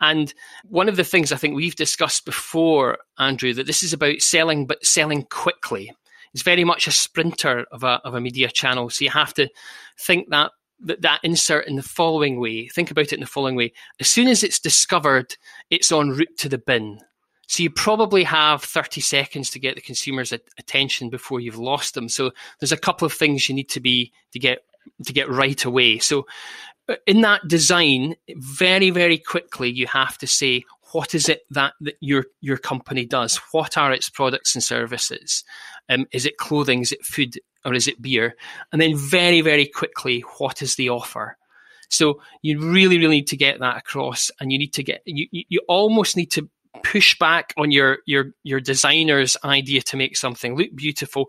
And 0.00 0.32
one 0.64 0.88
of 0.88 0.96
the 0.96 1.04
things 1.04 1.30
I 1.30 1.36
think 1.36 1.54
we've 1.54 1.76
discussed 1.76 2.24
before, 2.24 2.98
Andrew, 3.18 3.52
that 3.54 3.66
this 3.66 3.82
is 3.82 3.92
about 3.92 4.22
selling 4.22 4.66
but 4.66 4.84
selling 4.84 5.24
quickly. 5.24 5.92
It's 6.32 6.42
very 6.42 6.64
much 6.64 6.86
a 6.86 6.92
sprinter 6.92 7.66
of 7.70 7.84
a 7.84 8.00
of 8.04 8.14
a 8.14 8.20
media 8.20 8.48
channel. 8.48 8.88
So 8.88 9.04
you 9.04 9.10
have 9.10 9.34
to 9.34 9.50
think 9.98 10.30
that 10.30 10.52
that, 10.82 11.02
that 11.02 11.20
insert 11.22 11.66
in 11.66 11.76
the 11.76 11.82
following 11.82 12.40
way. 12.40 12.68
Think 12.68 12.90
about 12.90 13.06
it 13.06 13.14
in 13.14 13.20
the 13.20 13.26
following 13.26 13.56
way. 13.56 13.72
As 14.00 14.08
soon 14.08 14.28
as 14.28 14.42
it's 14.42 14.58
discovered, 14.58 15.36
it's 15.70 15.92
en 15.92 16.10
route 16.10 16.36
to 16.38 16.48
the 16.48 16.58
bin. 16.58 16.98
So 17.48 17.62
you 17.62 17.70
probably 17.70 18.24
have 18.24 18.62
30 18.62 19.00
seconds 19.00 19.50
to 19.50 19.58
get 19.58 19.74
the 19.74 19.82
consumer's 19.82 20.32
attention 20.32 21.10
before 21.10 21.40
you've 21.40 21.58
lost 21.58 21.94
them. 21.94 22.08
So 22.08 22.32
there's 22.60 22.72
a 22.72 22.78
couple 22.78 23.04
of 23.04 23.12
things 23.12 23.48
you 23.48 23.54
need 23.54 23.68
to 23.70 23.80
be 23.80 24.12
to 24.32 24.38
get 24.38 24.60
to 25.04 25.12
get 25.12 25.28
right 25.28 25.62
away. 25.64 25.98
So 25.98 26.26
uh, 26.88 26.96
in 27.06 27.20
that 27.20 27.46
design, 27.46 28.16
very 28.36 28.90
very 28.90 29.18
quickly 29.18 29.70
you 29.70 29.86
have 29.86 30.16
to 30.18 30.26
say 30.26 30.64
what 30.92 31.14
is 31.14 31.28
it 31.28 31.42
that, 31.50 31.74
that 31.80 31.96
your 32.00 32.24
your 32.40 32.56
company 32.56 33.04
does? 33.04 33.36
What 33.52 33.76
are 33.76 33.92
its 33.92 34.08
products 34.08 34.54
and 34.54 34.64
services? 34.64 35.44
Um, 35.88 36.06
is 36.12 36.26
it 36.26 36.36
clothing? 36.38 36.80
Is 36.80 36.92
it 36.92 37.04
food? 37.04 37.38
Or 37.64 37.74
is 37.74 37.86
it 37.88 38.02
beer? 38.02 38.36
And 38.72 38.80
then 38.80 38.96
very 38.96 39.40
very 39.40 39.66
quickly, 39.66 40.20
what 40.38 40.62
is 40.62 40.76
the 40.76 40.90
offer? 40.90 41.36
So 41.88 42.20
you 42.40 42.58
really 42.58 42.98
really 42.98 43.16
need 43.16 43.28
to 43.28 43.36
get 43.36 43.60
that 43.60 43.76
across, 43.76 44.30
and 44.40 44.50
you 44.50 44.58
need 44.58 44.72
to 44.74 44.82
get 44.82 45.02
you 45.04 45.26
you 45.30 45.60
almost 45.68 46.16
need 46.16 46.30
to 46.32 46.48
push 46.82 47.18
back 47.18 47.52
on 47.56 47.70
your 47.70 47.98
your 48.06 48.32
your 48.42 48.60
designer's 48.60 49.36
idea 49.44 49.82
to 49.82 49.96
make 49.96 50.16
something 50.16 50.56
look 50.56 50.74
beautiful. 50.74 51.28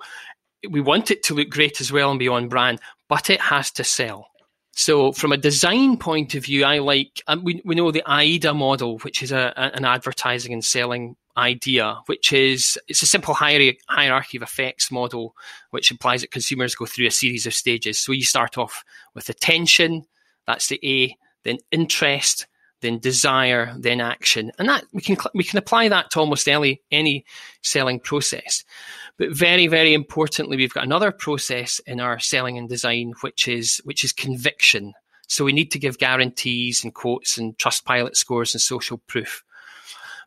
We 0.70 0.80
want 0.80 1.12
it 1.12 1.24
to 1.24 1.34
look 1.34 1.50
great 1.50 1.82
as 1.82 1.92
well 1.92 2.10
and 2.10 2.20
be 2.20 2.30
on 2.30 2.48
brand, 2.48 2.80
but 3.10 3.30
it 3.30 3.42
has 3.42 3.72
to 3.72 3.84
sell. 3.84 4.30
So, 4.76 5.12
from 5.12 5.32
a 5.32 5.38
design 5.38 5.98
point 5.98 6.34
of 6.34 6.46
view, 6.46 6.64
I 6.64 6.80
like 6.80 7.22
um, 7.28 7.44
we 7.44 7.62
we 7.64 7.76
know 7.76 7.92
the 7.92 8.04
AIDA 8.08 8.54
model, 8.54 8.98
which 9.00 9.22
is 9.22 9.32
a, 9.32 9.54
an 9.56 9.86
advertising 9.86 10.54
and 10.54 10.66
selling 10.66 11.16
idea, 11.38 11.98
which 12.06 12.32
is 12.32 12.78
it's 12.88 13.02
a 13.02 13.08
simple 13.08 13.34
hierarchy 13.34 14.38
of 14.38 14.44
effects 14.44 14.92
model, 14.92 15.36
which 15.72 15.92
implies 15.92 16.22
that 16.22 16.32
consumers 16.32 16.76
go 16.76 16.86
through 16.86 17.08
a 17.08 17.12
series 17.12 17.46
of 17.46 17.54
stages. 17.54 18.00
So 18.00 18.12
you 18.12 18.24
start 18.24 18.58
off 18.58 18.84
with 19.14 19.30
attention, 19.30 20.06
that's 20.46 20.68
the 20.68 20.80
A, 20.84 21.18
then 21.44 21.58
interest, 21.72 22.48
then 22.82 23.00
desire, 23.00 23.74
then 23.80 24.02
action, 24.02 24.52
and 24.60 24.70
that 24.70 24.84
we 24.94 25.02
can 25.02 25.18
we 25.34 25.44
can 25.44 25.58
apply 25.58 25.90
that 25.90 26.12
to 26.12 26.20
almost 26.20 26.48
any 26.48 26.82
any 26.92 27.26
selling 27.62 28.00
process. 28.00 28.64
But 29.18 29.36
very 29.36 29.68
very 29.68 29.94
importantly, 29.94 30.58
we've 30.58 30.74
got 30.74 30.84
another 30.84 31.12
process 31.12 31.80
in 31.88 32.00
our 32.00 32.20
selling 32.20 32.58
and 32.58 32.70
design, 32.70 33.14
which 33.22 33.48
is 33.48 33.82
which 33.86 34.04
is 34.04 34.12
conviction. 34.12 34.94
So 35.28 35.46
we 35.46 35.54
need 35.54 35.72
to 35.72 35.80
give 35.80 35.98
guarantees 35.98 36.84
and 36.84 36.94
quotes 36.94 37.38
and 37.38 37.58
Trustpilot 37.58 38.16
scores 38.16 38.54
and 38.54 38.62
social 38.62 39.00
proof. 39.08 39.44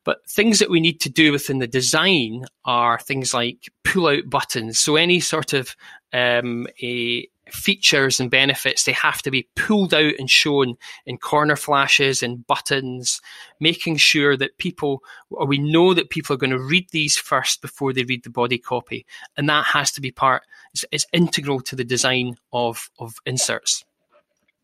But 0.06 0.24
things 0.30 0.60
that 0.60 0.70
we 0.70 0.78
need 0.78 1.00
to 1.00 1.10
do 1.10 1.32
within 1.32 1.58
the 1.58 1.66
design 1.66 2.46
are 2.64 2.98
things 2.98 3.34
like 3.34 3.68
pull 3.82 4.06
out 4.06 4.30
buttons. 4.30 4.78
So 4.78 4.94
any 4.94 5.18
sort 5.18 5.52
of 5.52 5.74
um, 6.12 6.68
a 6.80 7.28
features 7.50 8.20
and 8.20 8.30
benefits, 8.30 8.84
they 8.84 8.92
have 8.92 9.20
to 9.22 9.32
be 9.32 9.48
pulled 9.56 9.92
out 9.92 10.12
and 10.18 10.30
shown 10.30 10.76
in 11.06 11.18
corner 11.18 11.56
flashes 11.56 12.22
and 12.22 12.46
buttons, 12.46 13.20
making 13.58 13.96
sure 13.96 14.36
that 14.36 14.58
people, 14.58 15.02
or 15.30 15.44
we 15.44 15.58
know 15.58 15.92
that 15.92 16.10
people 16.10 16.34
are 16.34 16.38
going 16.38 16.50
to 16.50 16.58
read 16.58 16.88
these 16.90 17.16
first 17.16 17.60
before 17.60 17.92
they 17.92 18.04
read 18.04 18.22
the 18.22 18.30
body 18.30 18.58
copy. 18.58 19.04
And 19.36 19.48
that 19.48 19.66
has 19.66 19.90
to 19.92 20.00
be 20.00 20.12
part, 20.12 20.42
it's, 20.72 20.84
it's 20.92 21.06
integral 21.12 21.60
to 21.62 21.74
the 21.74 21.84
design 21.84 22.36
of, 22.52 22.90
of 23.00 23.16
inserts. 23.26 23.84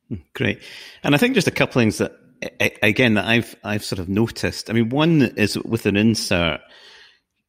Hmm, 0.09 0.17
great. 0.35 0.61
And 1.03 1.17
I 1.17 1.19
think 1.19 1.35
just 1.35 1.49
a 1.49 1.53
couple 1.53 1.81
things 1.81 1.99
that, 1.99 2.13
again, 2.61 3.15
that 3.15 3.27
I've, 3.27 3.57
I've 3.65 3.85
sort 3.85 3.99
of 3.99 4.09
noticed. 4.09 4.71
I 4.71 4.73
mean, 4.73 4.89
one 4.89 5.23
is 5.37 5.59
with 5.59 5.87
an 5.87 5.97
insert, 5.97 6.61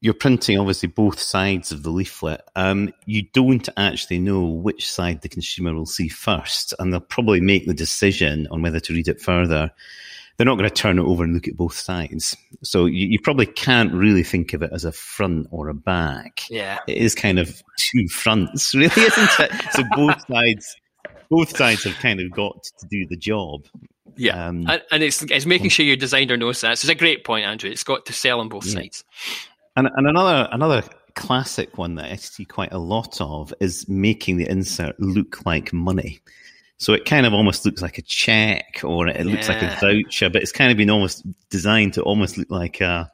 you're 0.04 0.14
printing 0.14 0.60
obviously 0.60 0.90
both 0.90 1.18
sides 1.18 1.72
of 1.72 1.84
the 1.84 1.90
leaflet. 1.90 2.42
Um, 2.58 2.94
you 3.06 3.24
don't 3.32 3.70
actually 3.78 4.20
know 4.20 4.44
which 4.44 4.92
side 4.92 5.22
the 5.22 5.30
consumer 5.30 5.74
will 5.74 5.86
see 5.86 6.10
first, 6.10 6.74
and 6.78 6.92
they'll 6.92 7.00
probably 7.00 7.40
make 7.40 7.66
the 7.66 7.74
decision 7.74 8.46
on 8.52 8.62
whether 8.62 8.82
to 8.82 8.94
read 8.94 9.08
it 9.08 9.22
further. 9.22 9.72
They're 10.36 10.46
not 10.46 10.58
going 10.58 10.70
to 10.70 10.76
turn 10.76 11.00
it 11.00 11.04
over 11.04 11.24
and 11.24 11.34
look 11.34 11.48
at 11.48 11.56
both 11.56 11.76
sides. 11.76 12.36
So 12.64 12.86
you, 12.86 13.08
you 13.08 13.20
probably 13.20 13.46
can't 13.46 13.94
really 13.94 14.24
think 14.24 14.52
of 14.54 14.62
it 14.62 14.72
as 14.74 14.84
a 14.84 14.92
front 14.92 15.48
or 15.52 15.70
a 15.70 15.74
back. 15.74 16.42
Yeah. 16.50 16.80
It 16.86 16.98
is 16.98 17.16
kind 17.16 17.40
of 17.40 17.64
two 17.78 18.08
fronts, 18.10 18.76
really, 18.76 18.88
isn't 18.88 19.40
it? 19.40 19.52
so 19.72 19.84
both 19.96 20.22
sides, 20.28 20.76
both 21.30 21.56
sides 21.56 21.86
have 21.86 21.96
kind 22.00 22.20
of 22.20 22.30
got 22.32 22.62
to 22.80 22.88
do 22.88 23.08
the 23.08 23.16
job. 23.16 23.68
Yeah, 24.16 24.48
um, 24.48 24.66
and, 24.70 24.82
and, 24.92 25.04
it's 25.04 25.22
it's 25.24 25.46
making 25.46 25.70
sure 25.70 25.86
your 25.86 25.96
designer 25.96 26.38
knows 26.38 26.62
that. 26.62 26.78
So 26.78 26.86
it's 26.86 26.92
a 26.92 26.96
great 26.96 27.24
point, 27.24 27.46
Andrew. 27.46 27.70
It's 27.70 27.84
got 27.84 28.06
to 28.06 28.14
sell 28.14 28.40
on 28.40 28.50
both 28.50 28.66
yeah. 28.66 28.74
sides. 28.74 29.04
And, 29.76 29.90
and 29.96 30.08
another 30.08 30.48
another 30.52 30.84
classic 31.16 31.78
one 31.78 31.96
that 31.96 32.12
I 32.12 32.16
see 32.16 32.46
quite 32.46 32.74
a 32.74 32.78
lot 32.78 33.20
of 33.22 33.54
is 33.60 33.88
making 33.88 34.38
the 34.38 34.50
insert 34.50 35.00
look 35.00 35.46
like 35.46 35.74
money. 35.74 36.20
So 36.78 36.94
it 36.94 37.06
kind 37.06 37.26
of 37.26 37.34
almost 37.34 37.66
looks 37.66 37.82
like 37.82 37.98
a 37.98 38.02
check 38.02 38.82
or 38.84 39.08
it 39.08 39.26
looks 39.26 39.48
yeah. 39.48 39.54
like 39.54 39.64
a 39.64 39.80
voucher, 39.80 40.30
but 40.30 40.42
it's 40.42 40.52
kind 40.52 40.72
of 40.72 40.78
been 40.78 40.90
almost 40.90 41.24
designed 41.50 41.94
to 41.94 42.02
almost 42.02 42.38
look 42.38 42.50
like 42.50 42.82
a 42.82 43.12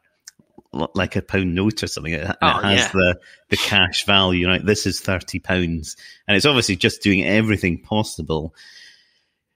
like 0.71 1.15
a 1.15 1.21
pound 1.21 1.55
note 1.55 1.83
or 1.83 1.87
something. 1.87 2.13
It, 2.13 2.35
oh, 2.41 2.59
it 2.59 2.63
has 2.63 2.79
yeah. 2.79 2.91
the 2.93 3.19
the 3.49 3.57
cash 3.57 4.05
value, 4.05 4.47
right? 4.47 4.65
This 4.65 4.85
is 4.85 4.99
thirty 4.99 5.39
pounds, 5.39 5.95
and 6.27 6.37
it's 6.37 6.45
obviously 6.45 6.75
just 6.75 7.01
doing 7.01 7.23
everything 7.23 7.81
possible. 7.81 8.55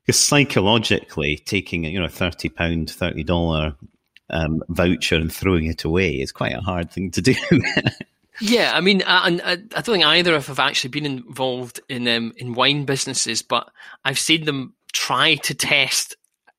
Because 0.05 0.19
psychologically, 0.19 1.37
taking 1.37 1.85
you 1.85 1.99
know 1.99 2.07
thirty 2.07 2.49
pound, 2.49 2.89
thirty 2.89 3.23
dollar 3.23 3.75
um, 4.29 4.63
voucher 4.69 5.15
and 5.15 5.31
throwing 5.31 5.67
it 5.67 5.83
away 5.83 6.19
is 6.19 6.31
quite 6.31 6.53
a 6.53 6.61
hard 6.61 6.91
thing 6.91 7.11
to 7.11 7.21
do. 7.21 7.35
yeah, 8.41 8.71
I 8.73 8.81
mean, 8.81 9.03
I, 9.05 9.39
I, 9.43 9.51
I, 9.51 9.55
don't 9.55 9.85
think 9.85 10.05
either 10.05 10.35
of 10.35 10.47
have 10.47 10.59
actually 10.59 10.89
been 10.89 11.05
involved 11.05 11.79
in 11.87 12.07
um, 12.07 12.33
in 12.37 12.53
wine 12.53 12.85
businesses, 12.85 13.41
but 13.41 13.69
I've 14.03 14.19
seen 14.19 14.45
them 14.45 14.73
try 14.91 15.35
to 15.35 15.53
test 15.53 16.15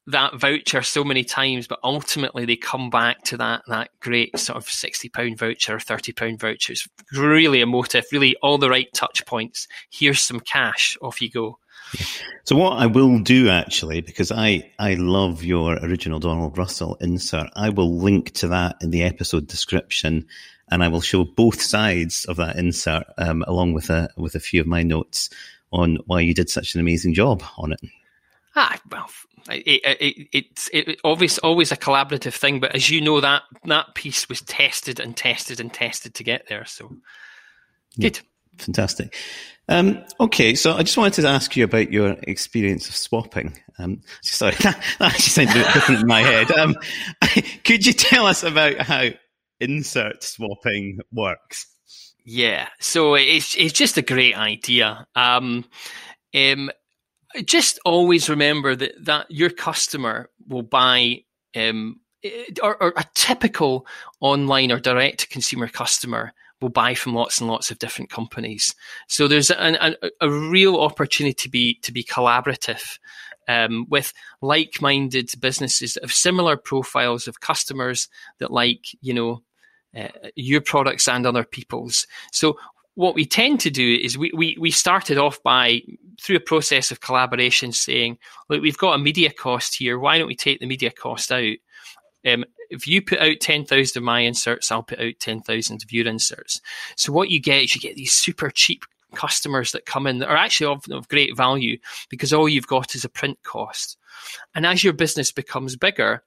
that 0.06 0.38
voucher 0.38 0.82
so 0.82 1.02
many 1.02 1.24
times, 1.24 1.66
but 1.66 1.80
ultimately 1.82 2.44
they 2.44 2.56
come 2.56 2.90
back 2.90 3.22
to 3.24 3.36
that 3.38 3.62
that 3.68 3.90
great 4.00 4.38
sort 4.38 4.56
of 4.56 4.68
sixty 4.68 5.08
pound 5.08 5.38
voucher 5.38 5.76
or 5.76 5.80
thirty 5.80 6.12
pound 6.12 6.40
voucher. 6.40 6.72
It's 6.72 6.86
really 7.12 7.60
emotive, 7.60 8.04
really 8.12 8.36
all 8.42 8.58
the 8.58 8.70
right 8.70 8.88
touch 8.94 9.24
points. 9.26 9.66
Here's 9.90 10.22
some 10.22 10.40
cash, 10.40 10.96
off 11.02 11.20
you 11.20 11.30
go. 11.30 11.58
So 12.44 12.56
what 12.56 12.78
I 12.78 12.86
will 12.86 13.18
do 13.20 13.48
actually, 13.48 14.00
because 14.00 14.30
I, 14.30 14.70
I 14.78 14.94
love 14.94 15.42
your 15.42 15.74
original 15.76 16.18
Donald 16.18 16.58
Russell 16.58 16.96
insert, 17.00 17.48
I 17.56 17.70
will 17.70 17.96
link 17.96 18.32
to 18.34 18.48
that 18.48 18.76
in 18.82 18.90
the 18.90 19.02
episode 19.02 19.46
description 19.46 20.26
and 20.70 20.84
I 20.84 20.88
will 20.88 21.00
show 21.00 21.24
both 21.24 21.60
sides 21.62 22.24
of 22.26 22.36
that 22.36 22.56
insert 22.56 23.04
um, 23.18 23.44
along 23.46 23.72
with 23.72 23.90
a, 23.90 24.08
with 24.16 24.34
a 24.34 24.40
few 24.40 24.60
of 24.60 24.66
my 24.66 24.82
notes 24.82 25.30
on 25.72 25.98
why 26.06 26.20
you 26.20 26.34
did 26.34 26.50
such 26.50 26.74
an 26.74 26.80
amazing 26.80 27.14
job 27.14 27.42
on 27.58 27.72
it. 27.72 27.80
Ah, 28.56 28.78
well, 28.90 29.10
it, 29.50 29.80
it, 30.00 30.28
it's 30.32 30.70
it, 30.72 31.00
obvious, 31.02 31.38
always 31.38 31.72
a 31.72 31.76
collaborative 31.76 32.34
thing, 32.34 32.60
but 32.60 32.74
as 32.74 32.88
you 32.88 33.00
know, 33.00 33.20
that 33.20 33.42
that 33.64 33.94
piece 33.94 34.28
was 34.28 34.40
tested 34.42 35.00
and 35.00 35.16
tested 35.16 35.60
and 35.60 35.72
tested 35.72 36.14
to 36.14 36.22
get 36.22 36.46
there. 36.48 36.64
So, 36.64 36.94
good, 38.00 38.16
yeah, 38.16 38.64
fantastic. 38.64 39.16
Um, 39.68 40.04
okay, 40.20 40.54
so 40.54 40.74
I 40.74 40.82
just 40.82 40.96
wanted 40.96 41.22
to 41.22 41.28
ask 41.28 41.56
you 41.56 41.64
about 41.64 41.90
your 41.90 42.16
experience 42.22 42.88
of 42.88 42.96
swapping. 42.96 43.58
Um, 43.78 44.02
sorry, 44.22 44.54
that 44.60 44.82
actually 45.00 45.46
sounded 45.46 45.56
a 45.56 45.64
bit 45.64 45.74
different 45.74 46.00
in 46.02 46.06
my 46.06 46.20
head. 46.20 46.50
Um, 46.50 46.76
could 47.64 47.86
you 47.86 47.92
tell 47.92 48.26
us 48.26 48.42
about 48.42 48.78
how 48.78 49.08
insert 49.60 50.22
swapping 50.22 51.00
works? 51.12 51.66
Yeah, 52.24 52.68
so 52.80 53.14
it's 53.14 53.54
it's 53.54 53.72
just 53.72 53.98
a 53.98 54.02
great 54.02 54.36
idea. 54.36 55.06
Um, 55.14 55.64
um, 56.34 56.70
just 57.44 57.78
always 57.84 58.28
remember 58.28 58.76
that 58.76 59.04
that 59.04 59.30
your 59.30 59.50
customer 59.50 60.30
will 60.46 60.62
buy 60.62 61.24
um, 61.54 62.00
or, 62.62 62.82
or 62.82 62.92
a 62.96 63.04
typical 63.14 63.86
online 64.20 64.72
or 64.72 64.80
direct 64.80 65.30
consumer 65.30 65.68
customer 65.68 66.32
will 66.60 66.68
buy 66.68 66.94
from 66.94 67.14
lots 67.14 67.40
and 67.40 67.48
lots 67.48 67.70
of 67.70 67.78
different 67.78 68.10
companies. 68.10 68.74
So 69.08 69.28
there's 69.28 69.50
an, 69.50 69.76
an, 69.76 69.96
a 70.20 70.30
real 70.30 70.80
opportunity 70.80 71.34
to 71.34 71.48
be 71.48 71.74
to 71.82 71.92
be 71.92 72.04
collaborative 72.04 72.98
um, 73.48 73.86
with 73.88 74.12
like-minded 74.40 75.30
businesses 75.40 75.96
of 75.98 76.12
similar 76.12 76.56
profiles 76.56 77.28
of 77.28 77.40
customers 77.40 78.08
that 78.38 78.50
like 78.50 78.86
you 79.00 79.14
know 79.14 79.42
uh, 79.96 80.08
your 80.34 80.60
products 80.60 81.08
and 81.08 81.26
other 81.26 81.44
people's. 81.44 82.06
So 82.32 82.56
what 82.94 83.14
we 83.14 83.24
tend 83.24 83.60
to 83.60 83.70
do 83.70 83.98
is 84.00 84.16
we, 84.16 84.30
we, 84.34 84.56
we 84.58 84.70
started 84.70 85.18
off 85.18 85.42
by 85.42 85.82
through 86.20 86.36
a 86.36 86.40
process 86.40 86.90
of 86.90 87.00
collaboration 87.00 87.72
saying, 87.72 88.18
look, 88.48 88.62
we've 88.62 88.78
got 88.78 88.94
a 88.94 88.98
media 88.98 89.32
cost 89.32 89.76
here. 89.76 89.98
Why 89.98 90.16
don't 90.16 90.28
we 90.28 90.36
take 90.36 90.60
the 90.60 90.66
media 90.66 90.90
cost 90.90 91.32
out? 91.32 91.56
Um, 92.26 92.44
if 92.74 92.86
you 92.86 93.00
put 93.00 93.20
out 93.20 93.40
10,000 93.40 93.96
of 93.96 94.04
my 94.04 94.20
inserts, 94.20 94.70
I'll 94.70 94.82
put 94.82 95.00
out 95.00 95.14
10,000 95.20 95.82
of 95.82 95.92
your 95.92 96.06
inserts. 96.06 96.60
So 96.96 97.12
what 97.12 97.30
you 97.30 97.40
get 97.40 97.62
is 97.62 97.74
you 97.74 97.80
get 97.80 97.96
these 97.96 98.12
super 98.12 98.50
cheap 98.50 98.84
customers 99.14 99.72
that 99.72 99.86
come 99.86 100.06
in 100.06 100.18
that 100.18 100.28
are 100.28 100.36
actually 100.36 100.66
of, 100.66 100.84
of 100.90 101.08
great 101.08 101.36
value 101.36 101.78
because 102.08 102.32
all 102.32 102.48
you've 102.48 102.66
got 102.66 102.94
is 102.94 103.04
a 103.04 103.08
print 103.08 103.38
cost. 103.44 103.96
And 104.54 104.66
as 104.66 104.84
your 104.84 104.92
business 104.92 105.32
becomes 105.32 105.76
bigger, 105.76 106.22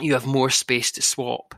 you 0.00 0.12
have 0.14 0.26
more 0.26 0.50
space 0.50 0.90
to 0.92 1.02
swap. 1.02 1.54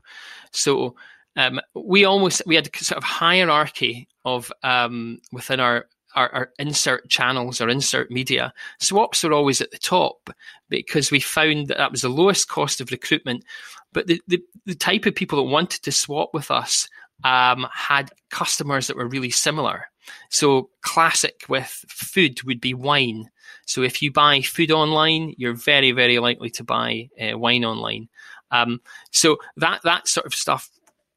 So 0.53 0.97
um, 1.37 1.61
we 1.75 2.05
almost 2.05 2.43
we 2.47 2.55
had 2.55 2.69
a 2.73 2.85
sort 2.85 2.99
of 2.99 3.05
hierarchy 3.05 4.09
of 4.25 4.53
um, 4.63 5.21
within 5.33 5.61
our, 5.61 5.87
our, 6.15 6.33
our 6.35 6.51
insert 6.59 7.09
channels 7.09 7.61
or 7.61 7.69
insert 7.69 8.11
media. 8.11 8.53
Swaps 8.81 9.23
were 9.23 9.33
always 9.33 9.61
at 9.61 9.71
the 9.71 9.79
top 9.79 10.31
because 10.69 11.11
we 11.11 11.21
found 11.21 11.69
that 11.69 11.79
that 11.79 11.93
was 11.93 12.03
the 12.03 12.09
lowest 12.09 12.49
cost 12.49 12.81
of 12.81 12.91
recruitment. 12.91 13.45
But 13.93 14.07
the, 14.07 14.21
the, 14.27 14.43
the 14.67 14.75
type 14.75 15.07
of 15.07 15.15
people 15.15 15.37
that 15.37 15.51
wanted 15.51 15.83
to 15.83 15.93
swap 15.93 16.31
with 16.33 16.51
us 16.51 16.89
um, 17.23 17.67
had 17.73 18.11
customers 18.31 18.87
that 18.87 18.97
were 18.97 19.09
really 19.09 19.31
similar. 19.31 19.87
So 20.31 20.71
classic 20.83 21.45
with 21.49 21.85
food 21.89 22.43
would 22.43 22.61
be 22.61 22.75
wine. 22.75 23.31
So 23.67 23.83
if 23.83 24.03
you 24.03 24.13
buy 24.13 24.43
food 24.43 24.71
online, 24.71 25.35
you're 25.39 25.55
very, 25.55 25.93
very 25.93 26.19
likely 26.19 26.51
to 26.51 26.65
buy 26.65 27.09
uh, 27.21 27.39
wine 27.39 27.65
online. 27.65 28.09
Um, 28.51 28.81
so 29.11 29.39
that 29.57 29.81
that 29.85 30.09
sort 30.09 30.27
of 30.27 30.35
stuff. 30.35 30.71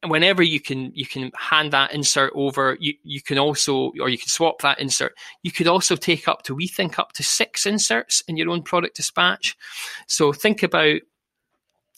Whenever 0.09 0.43
you 0.43 0.59
can 0.59 0.91
you 0.93 1.05
can 1.05 1.31
hand 1.37 1.73
that 1.73 1.93
insert 1.93 2.31
over, 2.35 2.77
you, 2.79 2.93
you 3.03 3.21
can 3.21 3.37
also 3.37 3.91
or 3.99 4.09
you 4.09 4.17
can 4.17 4.29
swap 4.29 4.61
that 4.61 4.79
insert. 4.79 5.13
You 5.43 5.51
could 5.51 5.67
also 5.67 5.95
take 5.95 6.27
up 6.27 6.43
to 6.43 6.55
we 6.55 6.67
think 6.67 6.99
up 6.99 7.13
to 7.13 7.23
six 7.23 7.65
inserts 7.65 8.21
in 8.27 8.37
your 8.37 8.49
own 8.49 8.63
product 8.63 8.95
dispatch. 8.95 9.57
So 10.07 10.33
think 10.33 10.63
about 10.63 11.01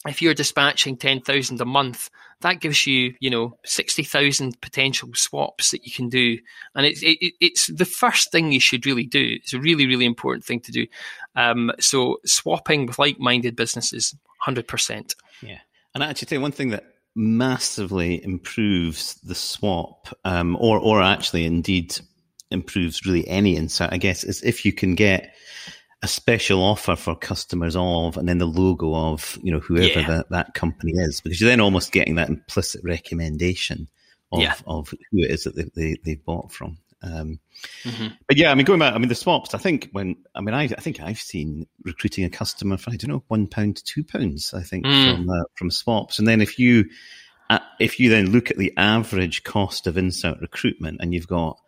if 0.07 0.21
you're 0.21 0.33
dispatching 0.33 0.95
10,000 0.95 1.59
a 1.59 1.65
month, 1.65 2.09
that 2.41 2.61
gives 2.61 2.87
you, 2.87 3.15
you 3.19 3.29
know, 3.29 3.57
60,000 3.65 4.61
potential 4.61 5.09
swaps 5.13 5.71
that 5.71 5.85
you 5.85 5.91
can 5.91 6.07
do. 6.07 6.37
And 6.73 6.85
it's, 6.85 7.03
it, 7.03 7.33
it's 7.41 7.67
the 7.67 7.85
first 7.85 8.31
thing 8.31 8.51
you 8.51 8.61
should 8.61 8.85
really 8.85 9.05
do. 9.05 9.35
It's 9.41 9.53
a 9.53 9.59
really, 9.59 9.87
really 9.87 10.05
important 10.05 10.45
thing 10.45 10.61
to 10.61 10.71
do. 10.71 10.87
Um, 11.35 11.71
so 11.79 12.19
swapping 12.25 12.85
with 12.85 12.97
like-minded 12.97 13.57
businesses, 13.57 14.15
100%. 14.47 15.15
Yeah. 15.41 15.59
And 15.93 16.03
I 16.03 16.09
actually 16.09 16.27
tell 16.27 16.37
you 16.37 16.41
one 16.43 16.53
thing 16.53 16.69
that 16.69 16.85
massively 17.15 18.23
improves 18.23 19.15
the 19.15 19.35
swap, 19.35 20.07
um, 20.25 20.55
or, 20.59 20.79
or 20.79 21.01
actually 21.01 21.45
indeed 21.45 21.99
improves 22.51 23.05
really 23.05 23.27
any 23.27 23.55
insert, 23.55 23.93
I 23.93 23.97
guess, 23.97 24.23
is 24.23 24.41
if 24.41 24.65
you 24.65 24.73
can 24.73 24.95
get 24.95 25.35
a 26.01 26.07
special 26.07 26.63
offer 26.63 26.95
for 26.95 27.15
customers 27.15 27.75
of, 27.75 28.17
and 28.17 28.27
then 28.27 28.37
the 28.37 28.45
logo 28.45 28.95
of, 28.95 29.37
you 29.43 29.51
know, 29.51 29.59
whoever 29.59 29.99
yeah. 29.99 30.07
that, 30.07 30.29
that 30.29 30.53
company 30.53 30.93
is, 30.95 31.19
because 31.19 31.41
you're 31.41 31.49
then 31.49 31.59
almost 31.59 31.91
getting 31.91 32.15
that 32.15 32.29
implicit 32.29 32.81
recommendation 32.83 33.87
of, 34.31 34.41
yeah. 34.41 34.55
of 34.65 34.89
who 34.89 35.19
it 35.19 35.31
is 35.31 35.43
that 35.43 35.55
they, 35.55 35.69
they, 35.75 35.97
they 36.05 36.15
bought 36.15 36.51
from. 36.51 36.77
Um, 37.01 37.39
mm-hmm. 37.83 38.07
But 38.27 38.37
yeah, 38.37 38.51
I 38.51 38.55
mean, 38.55 38.65
going 38.65 38.79
back, 38.79 38.93
I 38.93 38.97
mean, 38.97 39.09
the 39.09 39.15
swaps, 39.15 39.53
I 39.53 39.57
think 39.57 39.89
when, 39.91 40.17
I 40.35 40.41
mean, 40.41 40.53
I, 40.53 40.63
I 40.63 40.67
think 40.67 40.99
I've 40.99 41.19
seen 41.19 41.67
recruiting 41.83 42.25
a 42.25 42.29
customer 42.29 42.77
for, 42.77 42.91
I 42.91 42.95
don't 42.95 43.09
know, 43.09 43.23
one 43.27 43.47
pound, 43.47 43.83
two 43.85 44.03
pounds, 44.03 44.53
I 44.53 44.63
think, 44.63 44.85
mm. 44.85 45.15
from, 45.15 45.29
uh, 45.29 45.43
from 45.55 45.71
swaps. 45.71 46.19
And 46.19 46.27
then 46.27 46.41
if 46.41 46.59
you, 46.59 46.85
uh, 47.49 47.59
if 47.79 47.99
you 47.99 48.09
then 48.09 48.31
look 48.31 48.51
at 48.51 48.57
the 48.57 48.73
average 48.77 49.43
cost 49.43 49.87
of 49.87 49.97
insert 49.97 50.41
recruitment 50.41 50.99
and 51.01 51.13
you've 51.13 51.27
got, 51.27 51.59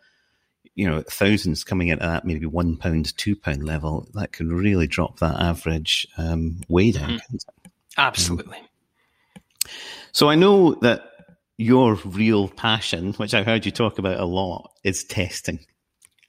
you 0.74 0.90
know 0.90 1.02
thousands 1.02 1.64
coming 1.64 1.90
in 1.90 2.00
at 2.00 2.00
that 2.00 2.26
maybe 2.26 2.46
one 2.46 2.78
pound, 2.78 3.16
two 3.18 3.36
pound 3.36 3.64
level, 3.64 4.08
that 4.14 4.32
can 4.32 4.54
really 4.54 4.88
drop 4.88 5.20
that 5.20 5.40
average 5.40 6.08
um, 6.18 6.62
way 6.70 6.92
down. 6.92 7.10
Mm-hmm. 7.10 7.36
Absolutely. 7.98 8.58
Um, 8.58 8.66
so 10.14 10.30
I 10.30 10.36
know 10.36 10.76
that 10.76 11.11
your 11.62 11.96
real 12.06 12.50
passion, 12.50 13.14
which 13.14 13.34
I've 13.34 13.46
heard 13.46 13.66
you 13.66 13.72
talk 13.72 14.00
about 14.00 14.20
a 14.20 14.26
lot, 14.26 14.72
is 14.84 15.04
testing. 15.04 15.60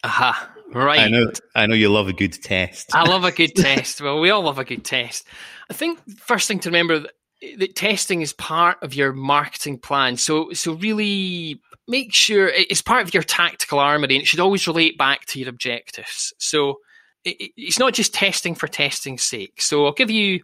Aha. 0.05 0.51
Right. 0.73 1.01
I 1.01 1.09
know 1.09 1.31
I 1.55 1.67
know 1.67 1.75
you 1.75 1.91
love 1.91 2.09
a 2.09 2.13
good 2.13 2.33
test. 2.33 2.95
I 2.95 3.09
love 3.09 3.25
a 3.25 3.33
good 3.41 3.55
test. 3.55 4.01
Well, 4.01 4.21
we 4.21 4.31
all 4.31 4.43
love 4.43 4.59
a 4.59 4.65
good 4.65 4.85
test. 4.85 5.27
I 5.71 5.75
think 5.75 5.99
first 6.19 6.49
thing 6.49 6.61
to 6.61 6.71
remember 6.71 7.01
that, 7.01 7.13
that 7.59 7.77
testing 7.77 8.23
is 8.23 8.33
part 8.33 8.79
of 8.83 8.95
your 8.95 9.13
marketing 9.13 9.79
plan. 9.79 10.17
So 10.17 10.53
so 10.53 10.75
really 10.75 11.61
make 11.89 12.15
sure 12.15 12.49
it's 12.49 12.83
part 12.83 13.03
of 13.03 13.13
your 13.13 13.23
tactical 13.23 13.79
armory 13.79 14.15
and 14.15 14.23
it 14.23 14.27
should 14.27 14.41
always 14.41 14.67
relate 14.67 14.97
back 14.97 15.27
to 15.27 15.39
your 15.39 15.51
objectives. 15.51 16.33
So 16.39 16.79
it, 17.25 17.53
it's 17.57 17.79
not 17.79 17.93
just 17.93 18.15
testing 18.15 18.55
for 18.55 18.67
testing's 18.67 19.23
sake. 19.23 19.61
So 19.61 19.85
I'll 19.87 19.93
give 19.93 20.11
you 20.11 20.41